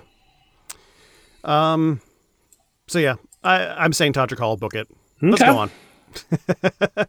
[1.45, 2.01] Um.
[2.89, 4.89] So yeah, I, I'm saying Todrick Hall book it.
[5.23, 5.53] Let's Okay.
[5.53, 5.71] go on.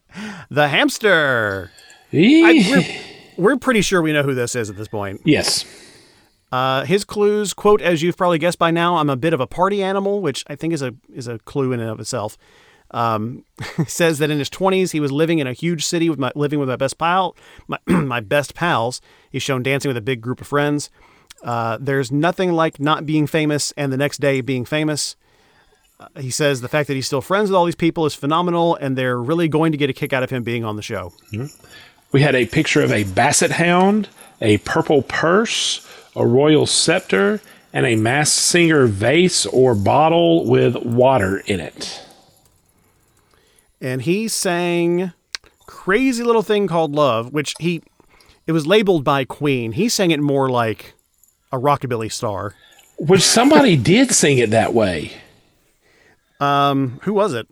[0.52, 1.72] the hamster.
[2.13, 2.84] We're
[3.38, 5.22] we're pretty sure we know who this is at this point.
[5.26, 5.65] yes.
[6.52, 9.48] Uh, his clues quote, as you've probably guessed by now, I'm a bit of a
[9.48, 12.38] party animal, which I think is a is a clue in and of itself.
[12.92, 13.46] Um,
[13.88, 16.60] says that in his 20s he was living in a huge city with my living
[16.60, 17.36] with my best pal,
[17.68, 19.02] my, my best pals.
[19.30, 20.90] He's shown dancing with a big group of friends.
[21.42, 25.16] Uh, there's nothing like not being famous and the next day being famous.
[26.00, 28.76] Uh, he says the fact that he's still friends with all these people is phenomenal,
[28.76, 31.14] and they're really going to get a kick out of him being on the show.
[32.12, 34.10] We had a picture of a basset hound,
[34.42, 37.41] a purple purse, a royal scepter,
[37.74, 42.02] and a masked singer vase or bottle with water in it.
[43.80, 45.13] and he sang
[45.65, 47.82] crazy little thing called love which he
[48.45, 50.93] it was labeled by queen he sang it more like
[51.52, 52.54] a rockabilly star
[52.97, 55.12] Which somebody did sing it that way.
[56.39, 57.47] um who was it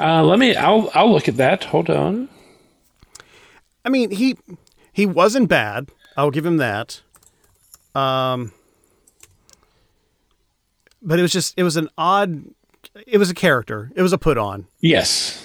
[0.00, 0.54] Uh, let me.
[0.56, 0.90] I'll.
[0.94, 1.64] I'll look at that.
[1.64, 2.28] Hold on.
[3.84, 4.36] i mean he
[4.92, 7.02] he wasn't bad i'll give him that
[7.96, 8.52] um
[11.02, 12.44] but it was just it was an odd
[13.06, 15.42] it was a character it was a put on Yes,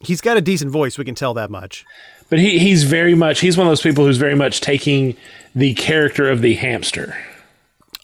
[0.00, 1.84] he's got a decent voice we can tell that much
[2.30, 3.40] but he he's very much.
[3.40, 5.16] He's one of those people who's very much taking
[5.54, 7.18] the character of the hamster.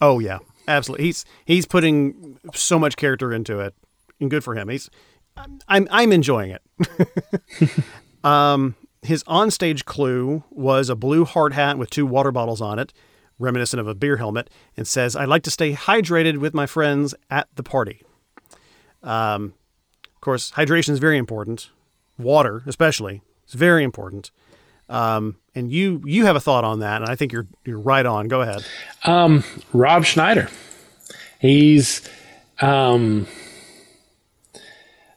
[0.01, 1.05] Oh yeah, absolutely.
[1.05, 3.73] He's he's putting so much character into it,
[4.19, 4.67] and good for him.
[4.67, 4.89] He's
[5.67, 6.61] I'm I'm enjoying it.
[8.23, 12.91] um, his onstage clue was a blue hard hat with two water bottles on it,
[13.39, 17.13] reminiscent of a beer helmet, and says, "I'd like to stay hydrated with my friends
[17.29, 18.03] at the party."
[19.03, 19.53] Um,
[20.15, 21.69] of course, hydration is very important.
[22.17, 24.31] Water, especially, is very important.
[24.89, 28.05] Um, and you you have a thought on that, and I think you're you're right
[28.05, 28.27] on.
[28.27, 28.65] Go ahead.
[29.73, 30.49] Rob Schneider.
[31.39, 32.07] He's,
[32.61, 33.27] um,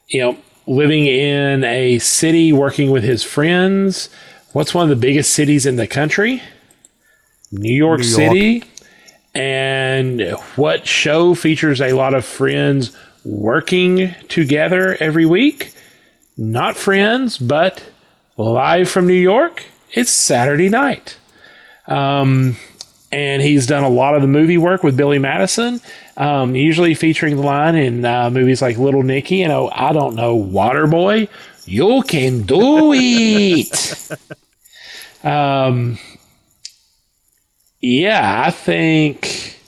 [0.09, 4.11] you know, living in a city, working with his friends.
[4.53, 6.43] What's one of the biggest cities in the country?
[7.51, 8.33] New York New York.
[8.33, 8.65] City.
[9.35, 10.21] And
[10.57, 15.75] what show features a lot of friends working together every week?
[16.37, 17.83] Not friends, but
[18.37, 19.65] live from New York.
[19.93, 21.17] It's Saturday night
[23.13, 25.81] and he's done a lot of the movie work with Billy Madison,
[26.17, 29.37] um, usually featuring the line in uh, movies like Little Nicky.
[29.37, 31.29] You know, I don't know, Waterboy,
[31.67, 34.11] you can do it.
[35.25, 35.99] um,
[37.81, 39.59] yeah, I think,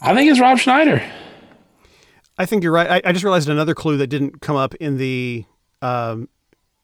[0.00, 1.02] I think it's Rob Schneider.
[2.38, 2.88] I think you're right.
[3.04, 5.44] I, I just realized another clue that didn't come up in the
[5.82, 6.28] um,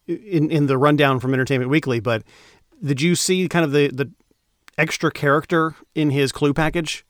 [0.06, 2.00] in in the rundown from Entertainment Weekly.
[2.00, 2.24] But
[2.82, 4.10] did you see kind of the the
[4.76, 7.04] extra character in his clue package?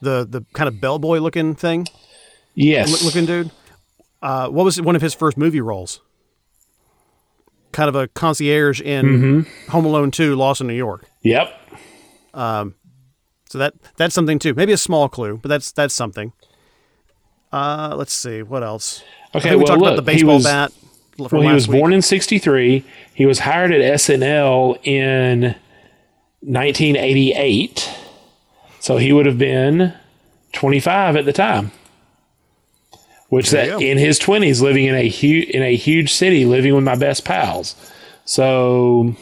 [0.00, 1.86] The the kind of bellboy looking thing,
[2.54, 3.50] Yes, looking dude.
[4.22, 6.00] Uh, what was one of his first movie roles?
[7.72, 11.04] Kind of a concierge in Home Alone Two, Lost in New York.
[11.22, 11.52] Yep.
[12.34, 12.72] So
[13.50, 14.54] So that that's something too.
[14.54, 16.32] Maybe a small clue, but that's that's something.
[17.52, 19.02] Uh, let's see what else.
[19.34, 20.72] Okay, think we well, talked look, about the baseball was- bat.
[21.28, 21.78] From Well, he was week.
[21.78, 22.84] born in 63.
[23.14, 25.54] He was hired at SNL in
[26.40, 27.90] 1988.
[28.80, 29.92] So he would have been
[30.54, 31.70] 25 at the time.
[33.28, 36.74] Which There that in his 20s living in a huge in a huge city living
[36.74, 37.76] with my best pals.
[38.24, 39.14] So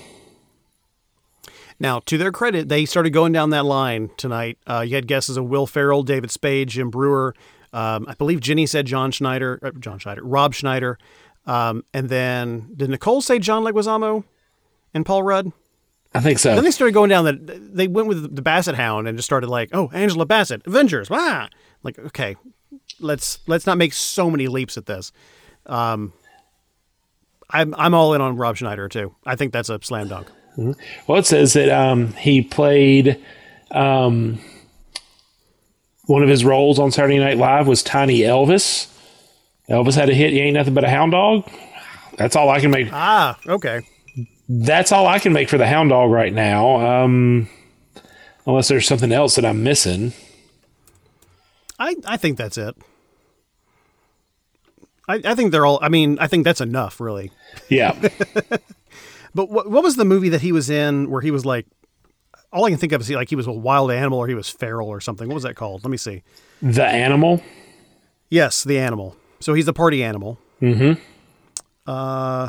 [1.81, 4.59] Now, to their credit, they started going down that line tonight.
[4.67, 7.35] Uh, you had guesses of Will Ferrell, David Spade, Jim Breuer.
[7.73, 10.99] Um, I believe Jenny said John Schneider, uh, John Schneider, Rob Schneider,
[11.47, 14.25] um, and then did Nicole say John Leguizamo
[14.93, 15.53] and Paul Rudd?
[16.13, 16.55] I think so.
[16.55, 19.49] Then they started going down that they went with the Bassett Hound and just started
[19.49, 21.49] like, oh, Angela Bassett, Avengers, ah,
[21.83, 22.37] like okay,
[22.99, 25.13] let's let's not make so many leaps at this.
[25.67, 26.13] Um,
[27.49, 29.15] I'm I'm all in on Rob Schneider too.
[29.25, 30.29] I think that's a slam dunk.
[30.57, 33.19] Well, it says that um, he played
[33.71, 34.41] um,
[36.07, 38.89] one of his roles on Saturday Night Live was Tiny Elvis.
[39.69, 40.33] Elvis had a hit.
[40.33, 41.49] You ain't nothing but a hound dog.
[42.17, 42.89] That's all I can make.
[42.93, 43.83] Ah, okay.
[44.49, 47.05] That's all I can make for the hound dog right now.
[47.05, 47.49] Um,
[48.47, 50.13] unless there's something else that I'm missing.
[51.79, 52.77] I, I think that's it.
[55.09, 55.79] I, I think they're all.
[55.81, 57.31] I mean, I think that's enough, really.
[57.69, 57.97] Yeah,
[59.35, 61.67] But what what was the movie that he was in where he was like?
[62.53, 64.35] All I can think of is he, like he was a wild animal or he
[64.35, 65.29] was feral or something.
[65.29, 65.85] What was that called?
[65.85, 66.23] Let me see.
[66.61, 67.43] the animal.
[68.29, 69.17] Yes, the animal.
[69.39, 70.37] So he's the party animal.
[70.61, 71.01] Mm-hmm.
[71.87, 72.49] Uh,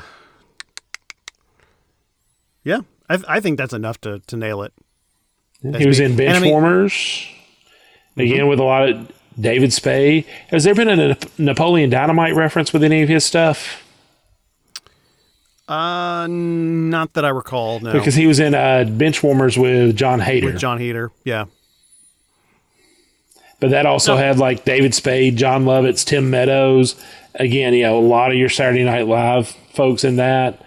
[2.64, 4.74] yeah, I, I think that's enough to, to nail it.
[5.62, 7.28] he was in And I mean- Benchwarmers.
[8.18, 10.26] Again, with a lot of David Spade.
[10.50, 13.81] Has there been a Napoleon Dynamite reference with any of his stuff?
[15.72, 17.80] Uh, not that I recall.
[17.80, 20.48] No, Because he was in uh, Benchwarmers with Jon Heder.
[20.48, 21.12] with Jon Heder.
[21.24, 21.46] Yeah,
[23.62, 27.02] But that also had like David Spade, Jon Lovitz, Tim Meadows.
[27.36, 30.62] Again, you know, a lot of your Saturday Night Live folks in that.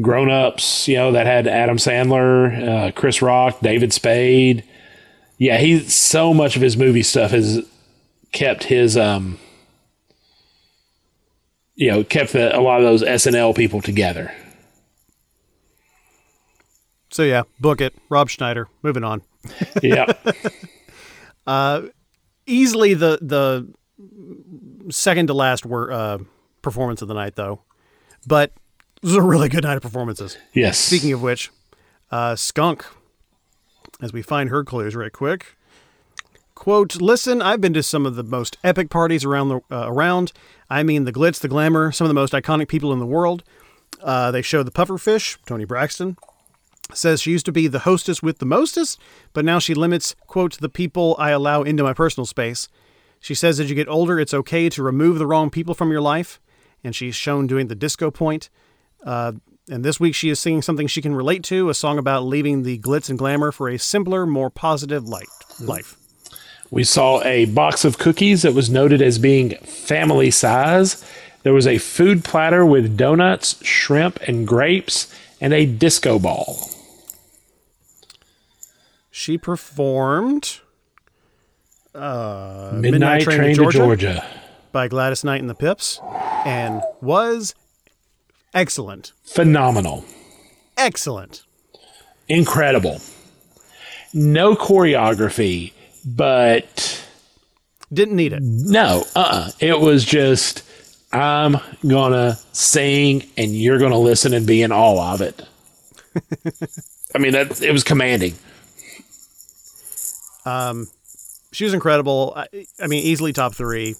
[0.00, 4.64] Grown ups, you know, that had Adam Sandler, uh, Chris Rock, David Spade.
[5.36, 7.60] Yeah, he's so much of his movie stuff has
[8.32, 9.38] kept his, um,
[11.82, 14.32] you know, kept the, a lot of those SNL people together.
[17.10, 17.92] so yeah, book it.
[18.08, 18.68] Rob Schneider.
[18.84, 19.22] Moving on.
[19.82, 20.06] Yeah.
[22.46, 23.68] easily the the
[24.92, 26.18] second to last were uh,
[26.62, 27.62] performance of the night, though.
[28.28, 28.52] But
[29.02, 30.38] it was a really good night of performances.
[30.52, 30.78] yes.
[30.78, 31.50] Speaking of which,
[32.12, 32.86] uh, Skunk,
[34.00, 35.56] as we find her clues right quick.
[36.62, 40.32] Quote, listen, I've been to some of the most epic parties around the uh, around.
[40.70, 43.42] I mean the glitz, the glamour, some of the most iconic people in the world.
[44.00, 46.16] Uh, they show the pufferfish, Toni Braxton,
[46.94, 49.00] says she used to be the hostess with the mostest,
[49.32, 52.68] but now she limits, quote, the people I allow into my personal space.
[53.18, 56.00] She says as you get older, it's okay to remove the wrong people from your
[56.00, 56.40] life.
[56.84, 58.50] And she's shown doing the disco point.
[59.04, 59.32] Uh,
[59.68, 62.62] and this week she is singing something she can relate to, a song about leaving
[62.62, 65.26] the glitz and glamour for a simpler, more positive light,
[65.58, 65.96] life.
[66.72, 71.04] We saw a box of cookies that was noted as being family size.
[71.42, 76.70] There was a food platter with donuts, shrimp, and grapes, and a disco ball.
[79.10, 80.60] She performed
[81.94, 84.24] uh, Midnight, Train, to Georgia.
[84.72, 86.00] by Gladys Knight and the Pips
[86.46, 87.54] and was
[88.54, 89.12] excellent.
[89.24, 90.06] Phenomenal.
[90.78, 91.42] Excellent.
[92.28, 93.02] Incredible.
[94.14, 97.04] No choreography, but
[97.92, 98.42] Didn't need it.
[98.42, 100.62] no, uh uh It was just,
[101.12, 105.42] I'm gonna sing and you're gonna listen and be in awe of it.
[107.14, 108.34] I mean, that it was commanding.
[110.44, 110.88] Um,
[111.52, 112.32] she was incredible.
[112.36, 112.46] I,
[112.80, 113.94] I mean, easily top three.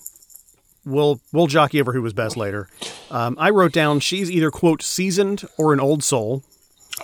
[0.84, 2.68] We'll we'll jockey over who was best later.
[3.10, 6.42] Um, I wrote down she's either quote seasoned or an old soul,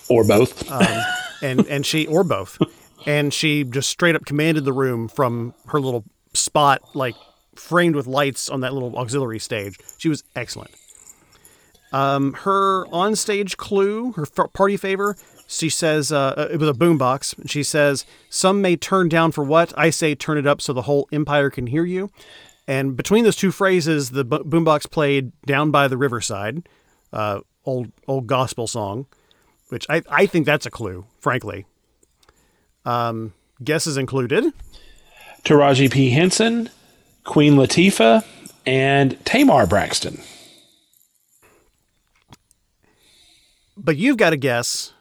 [0.08, 0.68] Or both.
[0.70, 1.02] Um,
[1.42, 2.58] and and she or both,
[3.06, 7.14] and she just straight up commanded the room from her little spot, like
[7.54, 9.78] framed with lights on that little auxiliary stage.
[9.98, 10.70] She was excellent.
[11.92, 15.16] Um, her onstage clue, her f- party favor.
[15.46, 17.48] She says uh, it was a boombox.
[17.48, 20.82] She says some may turn down for what I say, turn it up so the
[20.82, 22.10] whole empire can hear you.
[22.66, 26.68] And between those two phrases, the bo- boombox played "Down by the Riverside,"
[27.14, 29.06] uh, old old gospel song,
[29.70, 31.64] which I, I think that's a clue, frankly.
[32.88, 34.52] Um, guesses included
[35.44, 36.10] Taraji P.
[36.10, 36.70] Henson,
[37.24, 38.24] Queen Latifah,
[38.66, 40.20] and Tamar Braxton.
[43.78, 44.92] but you've got to guess,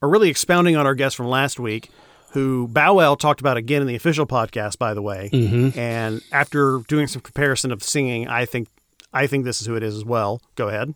[0.00, 1.88] or really expounding on our guess from last week,
[2.32, 5.30] who Bow Wow talked about again in the official podcast, by the way.
[5.32, 5.78] Mm-hmm.
[5.78, 8.68] And after doing some comparison of singing, I think
[9.12, 10.42] I think this is who it is as well.
[10.56, 10.94] Go ahead.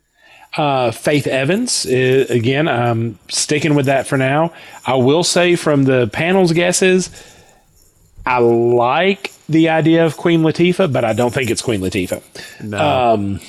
[0.57, 4.55] Uh, Faith Evans, again, I'm sticking with that for now.
[4.87, 7.11] I will say from the panel's guesses,
[8.25, 12.23] I like the idea of Queen Latifah, but I don't think it's Queen Latifah.
[12.65, 12.79] No.
[12.79, 13.41] Um,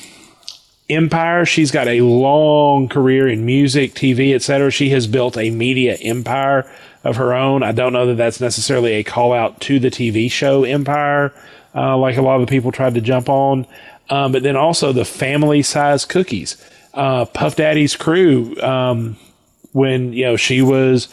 [0.89, 4.71] Empire, she's got a long career in music, TV, etc.
[4.71, 6.69] She has built a media empire
[7.03, 7.61] of her own.
[7.63, 11.33] I don't know that that's necessarily a call out to the TV show Empire,
[11.75, 13.65] uh, like a lot of the people tried to jump on.
[14.09, 16.55] Um, but then also the family size cookies.
[16.97, 19.17] Uh, Puff Daddy's crew, um,
[19.71, 21.07] when you know she was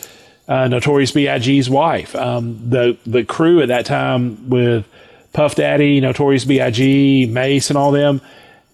[0.49, 4.87] uh, Notorious B.I.G.'s wife, um, the the crew at that time with
[5.35, 8.23] Puff Daddy, Notorious B.I.G., Mase, and all them,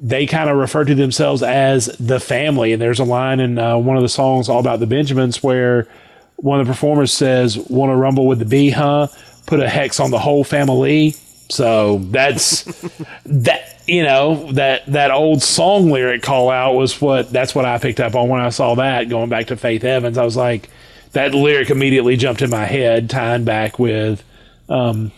[0.01, 2.73] they kind of refer to themselves as the family.
[2.73, 5.89] And there's a line in uh, one of the songs all about the Benjamins where
[6.37, 9.09] one of the performers says, "Want to rumble with the bee, huh?
[9.47, 11.11] Put a hex on the whole family."
[11.49, 12.63] So that's
[13.27, 13.70] that.
[13.91, 17.99] You know that that old song lyric call out was what that's what I picked
[17.99, 19.09] up on when I saw that.
[19.09, 20.71] Going back to Faith Evans, I was like,
[21.11, 24.23] that lyric immediately jumped in my head, tying back with,
[24.69, 25.11] um,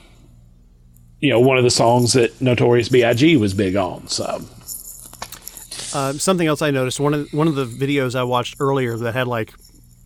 [1.21, 3.37] you know, one of the songs that Notorious B.I.G.
[3.37, 4.09] was big on.
[4.09, 4.41] So
[5.95, 9.13] Uh, something else I noticed one of one of the videos I watched earlier that
[9.13, 9.53] had like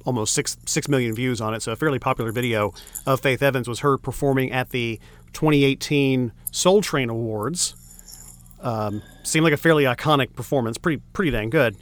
[0.05, 2.75] almost six six million views on it, so a fairly popular video
[3.07, 4.99] of Faith Evans was her performing at the
[5.35, 7.77] 2018 Soul Train Awards.
[8.61, 11.77] Um, seemed like a fairly iconic performance, pretty pretty dang good.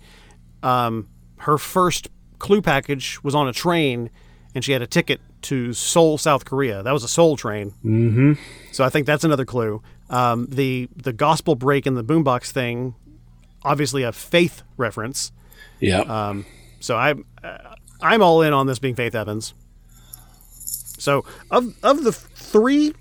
[0.63, 1.09] Um,
[1.39, 2.09] her first
[2.39, 4.11] clue package was on a train,
[4.55, 6.83] and she had a ticket to Seoul, South Korea.
[6.83, 7.71] That was a Seoul train.
[7.85, 8.33] Mm-hmm.
[8.73, 9.83] So I think that's another clue.
[10.11, 12.95] Um, the the gospel break in the boombox thing,
[13.63, 15.33] obviously a faith reference.
[15.81, 16.45] yeah, Um,
[16.81, 19.55] so I uh, I'm all in on this being Faith Evans.
[20.99, 22.95] So of of the three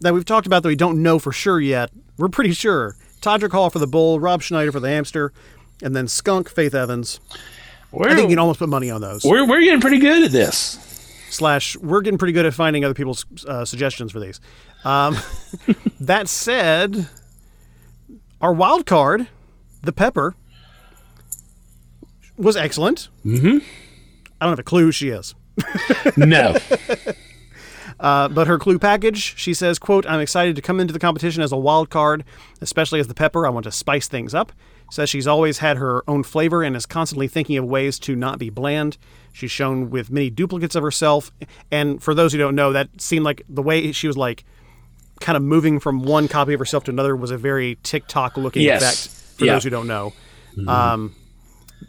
[0.00, 3.50] that we've talked about that we don't know for sure yet, we're pretty sure Todrick
[3.50, 5.32] Hall for the bull, Rob Schneider for the hamster,
[5.82, 7.18] and then Skunk Faith Evans.
[7.90, 9.24] we're, I think you can almost put money on those.
[9.24, 10.78] we're we're getting pretty good at this.
[11.28, 14.40] Slash, we're getting pretty good at finding other people's uh, suggestions for these.
[14.84, 15.16] Um,
[16.00, 17.08] that said,
[18.40, 19.26] our wild card,
[19.82, 20.36] the pepper,
[22.36, 23.08] was excellent.
[23.24, 23.58] Mm-hmm.
[24.40, 25.34] I don't have a clue who she is.
[26.16, 26.56] No,
[27.98, 31.42] Uh, but her clue package, she says, quote, I'm excited to come into the competition
[31.42, 32.24] as a wild card,
[32.60, 33.46] especially as the pepper.
[33.46, 34.52] I want to spice things up.
[34.90, 38.38] Says she's always had her own flavor and is constantly thinking of ways to not
[38.38, 38.98] be bland.
[39.32, 41.32] She's shown with many duplicates of herself.
[41.72, 44.44] And for those who don't know, that seemed like the way she was like
[45.20, 48.62] kind of moving from one copy of herself to another was a very TikTok looking
[48.62, 48.82] Yes.
[49.06, 49.54] effect for Yeah.
[49.54, 50.12] those who don't know.
[50.68, 51.14] Um,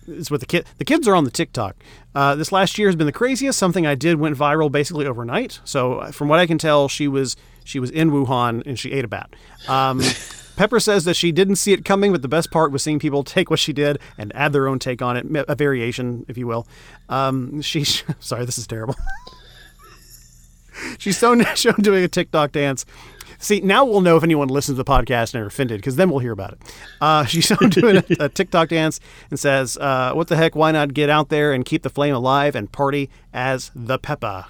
[0.08, 1.76] it's what the kid the kids are on the TikTok.
[2.16, 3.60] Uh, this last year has been the craziest.
[3.60, 5.60] Something I did went viral basically overnight.
[5.64, 8.92] So uh, from what I can tell, she was she was in Wuhan and she
[8.92, 9.30] ate a bat.
[9.68, 10.02] Um,
[10.58, 13.24] Pepper says that she didn't see it coming, but the best part was seeing people
[13.24, 16.48] take what she did and add their own take on it, a variation, if you
[16.48, 16.68] will.
[17.10, 17.84] Um, she
[18.20, 18.96] sorry, this is terrible.
[21.00, 22.86] She's shown, shown doing a TikTok dance.
[23.40, 26.10] See, now we'll know if anyone listens to the podcast and are offended, because then
[26.10, 26.60] we'll hear about it.
[27.02, 27.26] Uh,
[27.70, 30.56] doing a, a TikTok dance and says, uh, "What the heck?
[30.56, 34.46] Why not get out there and keep the flame alive and party as the Pepper?"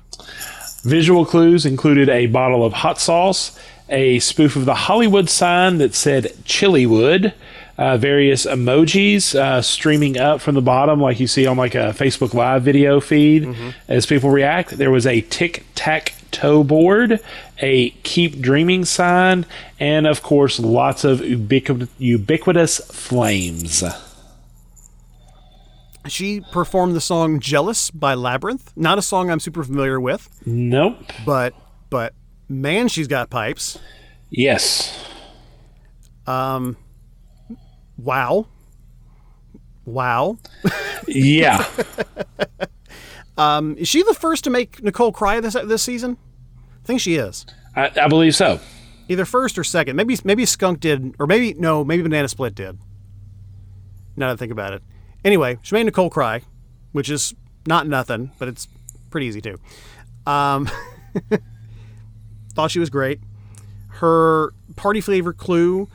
[0.87, 5.93] visual clues included a bottle of hot sauce, a spoof of the Hollywood sign that
[5.93, 7.33] said Chiliwood.
[7.77, 11.93] Uh, various emojis uh, streaming up from the bottom, like you see on like a
[11.93, 13.55] Facebook Live video feed
[13.87, 14.71] as people react.
[14.71, 17.19] There was a tic tac toe board,
[17.59, 19.45] a keep dreaming sign,
[19.79, 23.83] and of course, lots of ubiqu- ubiquitous flames.
[26.07, 28.67] She performed the song "Jealous" by Labrinth.
[28.75, 30.97] Not a song I'm super familiar with, Nope.
[31.25, 31.53] but
[31.89, 32.13] but
[32.47, 33.77] man, she's got pipes.
[34.29, 35.05] Yes.
[36.25, 36.77] Um.
[37.97, 38.47] Wow,
[39.85, 40.37] wow.
[41.07, 41.65] Yeah.
[43.37, 46.17] Is she the first to make Nicole cry this this season?
[46.83, 47.45] I think she is.
[47.75, 48.59] I, I believe so.
[49.09, 49.95] Either first or second.
[49.95, 52.77] Maybe maybe Skunk did, or maybe no, maybe Banana Split did.
[54.15, 54.81] Now that I think about it.
[55.23, 56.41] Anyway, she made Nicole cry,
[56.91, 57.33] which is
[57.67, 58.67] not nothing, but it's
[59.11, 59.57] pretty easy too.
[60.25, 60.69] Um,
[62.55, 63.19] thought she was great.
[63.89, 65.89] Her party flavor clue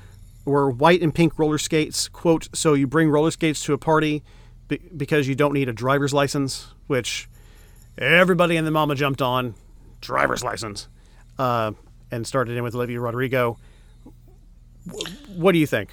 [0.44, 2.08] were white and pink roller skates.
[2.08, 4.22] Quote: So you bring roller skates to a party
[4.68, 7.28] be- because you don't need a driver's license, which
[7.98, 9.54] everybody and the mama jumped on.
[10.00, 10.88] Driver's license
[11.38, 11.72] uh,
[12.10, 13.56] and started in with Olivia Rodrigo.
[14.86, 15.90] W- what do you think?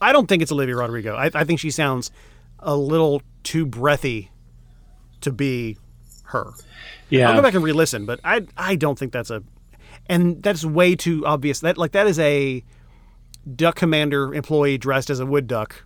[0.00, 1.14] I don't think it's Olivia Rodrigo.
[1.14, 2.10] I, I think she sounds
[2.58, 4.30] a little too breathy
[5.20, 5.76] to be
[6.24, 6.52] her.
[7.10, 7.28] Yeah.
[7.28, 9.42] I'll go back and re-listen, but I I don't think that's a,
[10.06, 11.60] and that's way too obvious.
[11.60, 12.64] That like that is a
[13.54, 15.84] duck commander employee dressed as a wood duck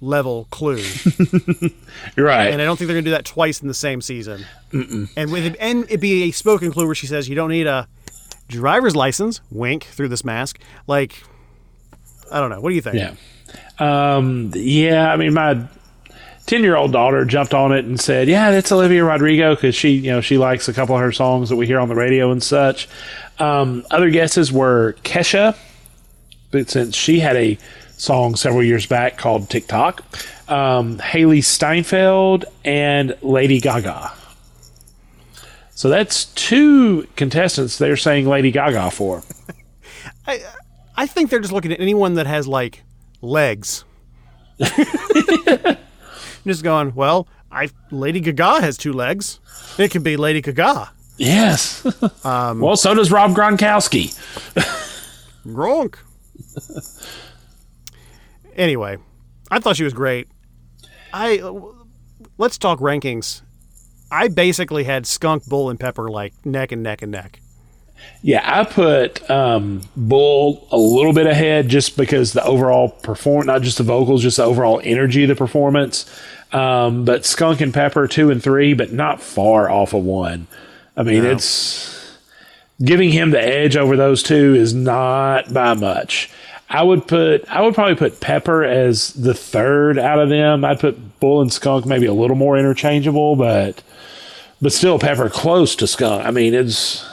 [0.00, 0.76] level clue,
[2.16, 2.46] right.
[2.46, 4.44] and I don't think they're gonna do that twice in the same season.
[4.72, 7.66] And with it, and it'd be a spoken clue where she says you don't need
[7.66, 7.88] a
[8.48, 9.40] driver's license.
[9.50, 10.58] Wink through this mask.
[10.86, 11.22] Like,
[12.30, 12.60] I don't know.
[12.60, 12.96] What do you think?
[12.96, 13.14] Yeah.
[13.78, 15.66] Um, yeah, I mean, my
[16.46, 19.90] 10 year old daughter jumped on it and said, Yeah, that's Olivia Rodrigo because she,
[19.90, 22.30] you know, she likes a couple of her songs that we hear on the radio
[22.30, 22.88] and such.
[23.38, 25.56] Um, other guesses were Kesha,
[26.50, 27.56] but since she had a
[28.00, 30.02] song several years back called TikTok,
[30.50, 34.12] um, Hailee Steinfeld, and Lady Gaga.
[35.74, 39.22] So that's two contestants they're saying Lady Gaga for.
[40.96, 42.82] I think they're just looking at anyone that has like
[43.20, 43.84] legs.
[46.46, 49.40] just going, well, I Lady Gaga has two legs.
[49.78, 50.90] It could be Lady Gaga.
[51.16, 51.84] Yes.
[52.24, 54.14] well, so does Rob Gronkowski.
[55.46, 55.96] Gronk.
[58.56, 58.98] Anyway,
[59.50, 60.28] I thought she was great.
[61.12, 61.40] I
[62.38, 63.42] let's talk rankings.
[64.10, 67.40] I basically had Skunk, Bull, and Pepper like neck and neck and neck.
[68.22, 73.62] Yeah, I put um, Bull a little bit ahead just because the overall perform, not
[73.62, 76.10] just the vocals, just the overall energy of the performance.
[76.52, 80.46] Um, but Skunk and Pepper two and three, but not far off of one.
[80.96, 81.30] I mean, No.
[81.30, 82.18] it's
[82.82, 86.30] giving him the edge over those two is not by much.
[86.70, 90.64] I would put, I would probably put Pepper as the third out of them.
[90.64, 93.82] I'd put Bull and Skunk maybe a little more interchangeable, but
[94.62, 96.24] but still Pepper close to Skunk.
[96.24, 97.04] I mean, it's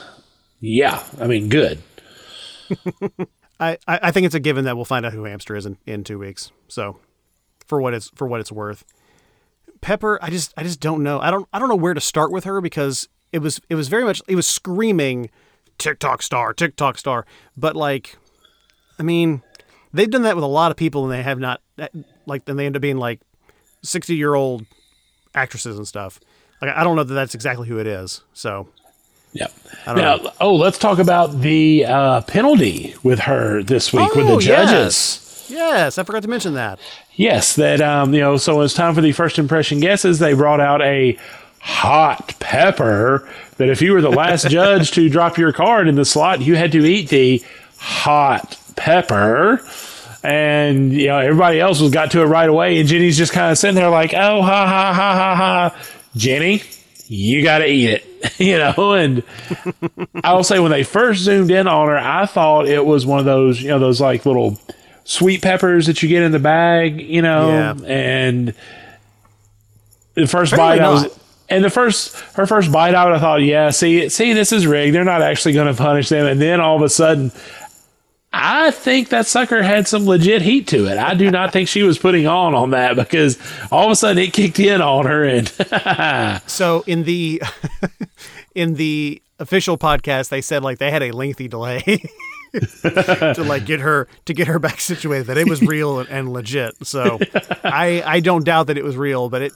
[0.60, 1.04] yeah.
[1.20, 1.82] I mean, good.
[3.60, 6.04] I, I think it's a given that we'll find out who Hamster is in, in
[6.04, 6.52] two weeks.
[6.68, 7.00] So,
[7.66, 8.86] for what it's for what it's worth,
[9.82, 11.20] Pepper, I just I just don't know.
[11.20, 13.88] I don't I don't know where to start with her because it was it was
[13.88, 15.32] very much it was screaming
[15.80, 18.18] TikTok star, TikTok star, but like,
[19.00, 19.42] I mean,
[19.94, 21.62] they've done that with a lot of people and they have not
[22.26, 23.20] like then they end up being like
[23.84, 24.66] sixty year old
[25.36, 26.20] actresses and stuff.
[26.62, 28.24] Like I don't know that that's exactly who it is.
[28.34, 28.68] So
[29.34, 29.48] Yeah.
[29.86, 34.40] Now, oh, let's talk about the uh, penalty with her this week with the Oh,
[34.40, 35.48] judges.
[35.50, 35.50] yes.
[35.50, 36.80] yes, I forgot to mention that.
[37.16, 38.38] Yes, that um, you know.
[38.38, 40.20] So it's time for the first impression guesses.
[40.20, 41.18] They brought out a
[41.60, 43.28] hot pepper.
[43.58, 46.56] That if you were the last judge to drop your card in the slot, you
[46.56, 47.44] had to eat the
[47.78, 49.62] hot pepper.
[50.24, 53.52] And you know everybody else was got to it right away, and Jenny's just kind
[53.52, 56.64] of sitting there like, "Oh, ha ha ha ha ha." Jenny,
[57.08, 58.06] you got to eat it,
[58.40, 58.94] you know.
[58.94, 59.24] And
[60.24, 63.20] I will say, when they first zoomed in on her, I thought it was one
[63.20, 64.60] of those, you know, those like little
[65.04, 67.50] sweet peppers that you get in the bag, you know.
[67.50, 67.76] Yeah.
[67.86, 68.54] And
[70.16, 71.20] the first Apparently bite, I was, not.
[71.50, 74.96] and the first her first bite out, I thought, yeah, see, see, this is rigged.
[74.96, 76.26] They're not actually going to punish them.
[76.26, 77.32] And then all of a sudden.
[78.34, 80.98] I think that sucker had some legit heat to it.
[80.98, 83.40] I do not think she was putting on on that because
[83.72, 85.48] all of a sudden it kicked in on her and
[86.50, 87.42] So in the
[88.56, 91.82] in the official podcast, they said like they had a lengthy delay
[92.82, 95.28] to like get her to get her back situated.
[95.28, 96.76] That it was real and, legit.
[96.86, 97.20] So
[97.64, 99.54] I I don't doubt that it was real, but it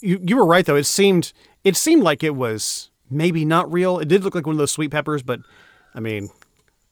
[0.00, 0.76] you you were right though.
[0.76, 1.32] It seemed
[1.62, 3.98] it seemed like it was maybe not real.
[3.98, 5.40] It did look like one of those sweet peppers, but
[5.94, 6.30] I mean.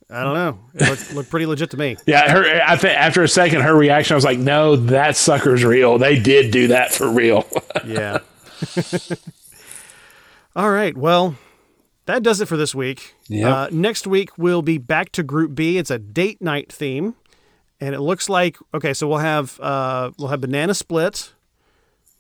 [0.09, 0.59] I don't know.
[0.75, 1.97] It looked, looked pretty legit to me.
[2.07, 2.63] Yeah, her.
[2.65, 5.99] I think after a second, her reaction I was like, "No, that sucker's real.
[5.99, 7.45] They did do that for real."
[7.87, 8.19] Yeah.
[10.55, 10.97] All right.
[10.97, 11.37] Well,
[12.07, 13.15] that does it for this week.
[13.29, 13.53] Yep.
[13.53, 15.77] Uh, next week we'll be back to Group B.
[15.79, 17.15] It's a date night theme,
[17.81, 18.95] and it looks like okay.
[18.95, 21.33] So we'll have uh, we'll have banana split,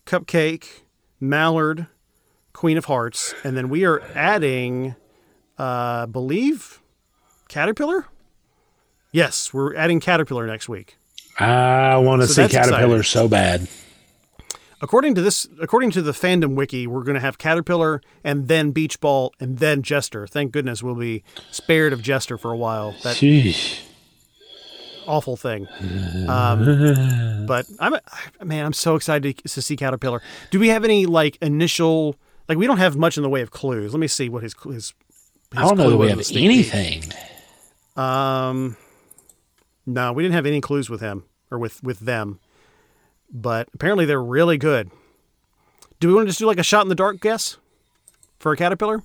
[0.04, 0.82] cupcake,
[1.20, 1.86] mallard,
[2.52, 4.94] queen of hearts, and then we are adding,
[5.58, 6.80] uh, believe,
[7.56, 8.06] caterpillar.
[9.12, 10.96] Yes, we're adding caterpillar next week.
[11.38, 13.02] I want to So see Caterpillar exciting.
[13.02, 13.68] so bad.
[14.82, 18.72] According to this, according to the fandom wiki, we're going to have Caterpillar and then
[18.72, 20.26] Beach Ball and then Jester.
[20.26, 22.94] Thank goodness we'll be spared of Jester for a while.
[23.02, 23.80] That Sheesh.
[25.06, 25.66] awful thing.
[26.28, 27.94] Um, but I'm
[28.42, 30.20] man, I'm so excited to see Caterpillar.
[30.50, 32.16] Do we have any like initial
[32.50, 33.94] like we don't have much in the way of clues?
[33.94, 34.72] Let me see what his his.
[34.74, 34.94] his
[35.56, 37.02] I don't know that we have anything.
[37.96, 38.76] Um,
[39.86, 42.40] no, we didn't have any clues with him or with with them,
[43.32, 44.90] but apparently they're really good.
[45.98, 47.56] Do we want to just do like a shot in the dark guess
[48.38, 49.02] for a caterpillar?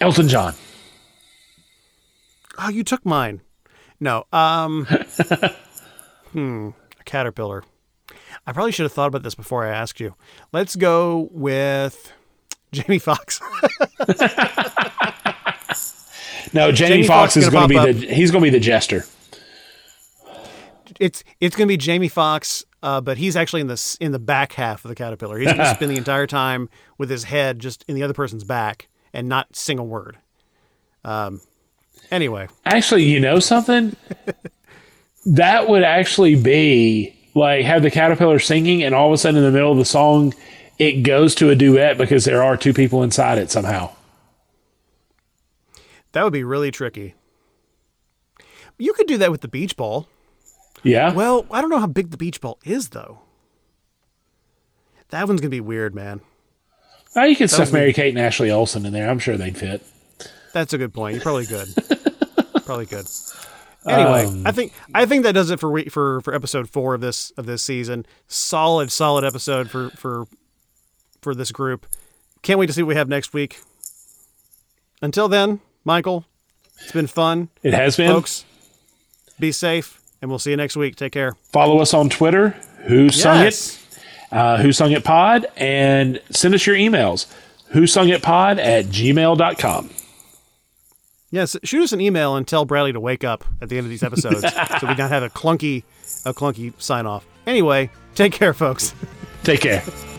[0.00, 0.54] Elton John.
[2.58, 3.40] Oh, you took mine.
[3.98, 4.24] No.
[4.32, 4.86] Um.
[6.32, 6.70] hmm.
[6.98, 7.64] A caterpillar.
[8.46, 10.14] I probably should have thought about this before I asked you.
[10.52, 12.12] Let's go with
[12.72, 13.40] Jamie Foxx.
[16.52, 18.62] No, Jamie, Jamie Foxx Foxx is going to be the he's going to be the
[18.62, 19.04] jester.
[20.98, 24.18] it's it's going to be Jamie Foxx, uh, but he's actually in the in the
[24.18, 25.38] back half of the caterpillar.
[25.38, 26.68] He's going to spend the entire time
[26.98, 30.18] with his head just in the other person's back and not sing a word.
[31.04, 31.40] Um.
[32.10, 33.94] Anyway, Actually, you know something?
[35.26, 39.44] that would actually be like have the caterpillar singing, and all of a sudden in
[39.44, 40.34] the middle of the song,
[40.78, 43.90] it goes to a duet because there are two people inside it somehow.
[46.12, 47.14] That would be really tricky.
[48.78, 50.08] You could do that with the beach ball.
[50.82, 51.12] Yeah.
[51.12, 53.20] Well, I don't know how big the beach ball is though.
[55.10, 56.20] That one's gonna be weird, man.
[57.16, 59.10] Oh, you could stuff Mary Kate and Ashley Olsen in there.
[59.10, 59.82] I'm sure they'd fit.
[60.52, 61.14] That's a good point.
[61.14, 61.68] You're probably good.
[62.64, 63.06] probably good.
[63.86, 66.94] Anyway, Um, I think I think that does it for we- for for episode four
[66.94, 68.06] of this of this season.
[68.28, 70.26] Solid, solid episode for for
[71.20, 71.86] for this group.
[72.42, 73.60] Can't wait to see what we have next week.
[75.02, 76.24] Until then, Michael,
[76.82, 78.10] it's been fun, It has been.
[78.10, 78.44] folks.
[79.38, 80.96] Be safe, and we'll see you next week.
[80.96, 81.34] Take care.
[81.52, 82.50] Follow us on Twitter.
[82.84, 83.76] Who sung Yes.
[84.30, 84.34] it?
[84.36, 85.46] Uh, who sung it pod?
[85.56, 87.26] And send us your emails.
[87.70, 89.90] Who sung it pod at gmail.com.
[91.32, 93.90] Yes, shoot us an email and tell Bradley to wake up at the end of
[93.90, 94.40] these episodes,
[94.80, 95.84] so we don't have a clunky,
[96.26, 97.24] a clunky sign off.
[97.46, 98.94] Anyway, take care, folks.
[99.44, 99.82] Take care.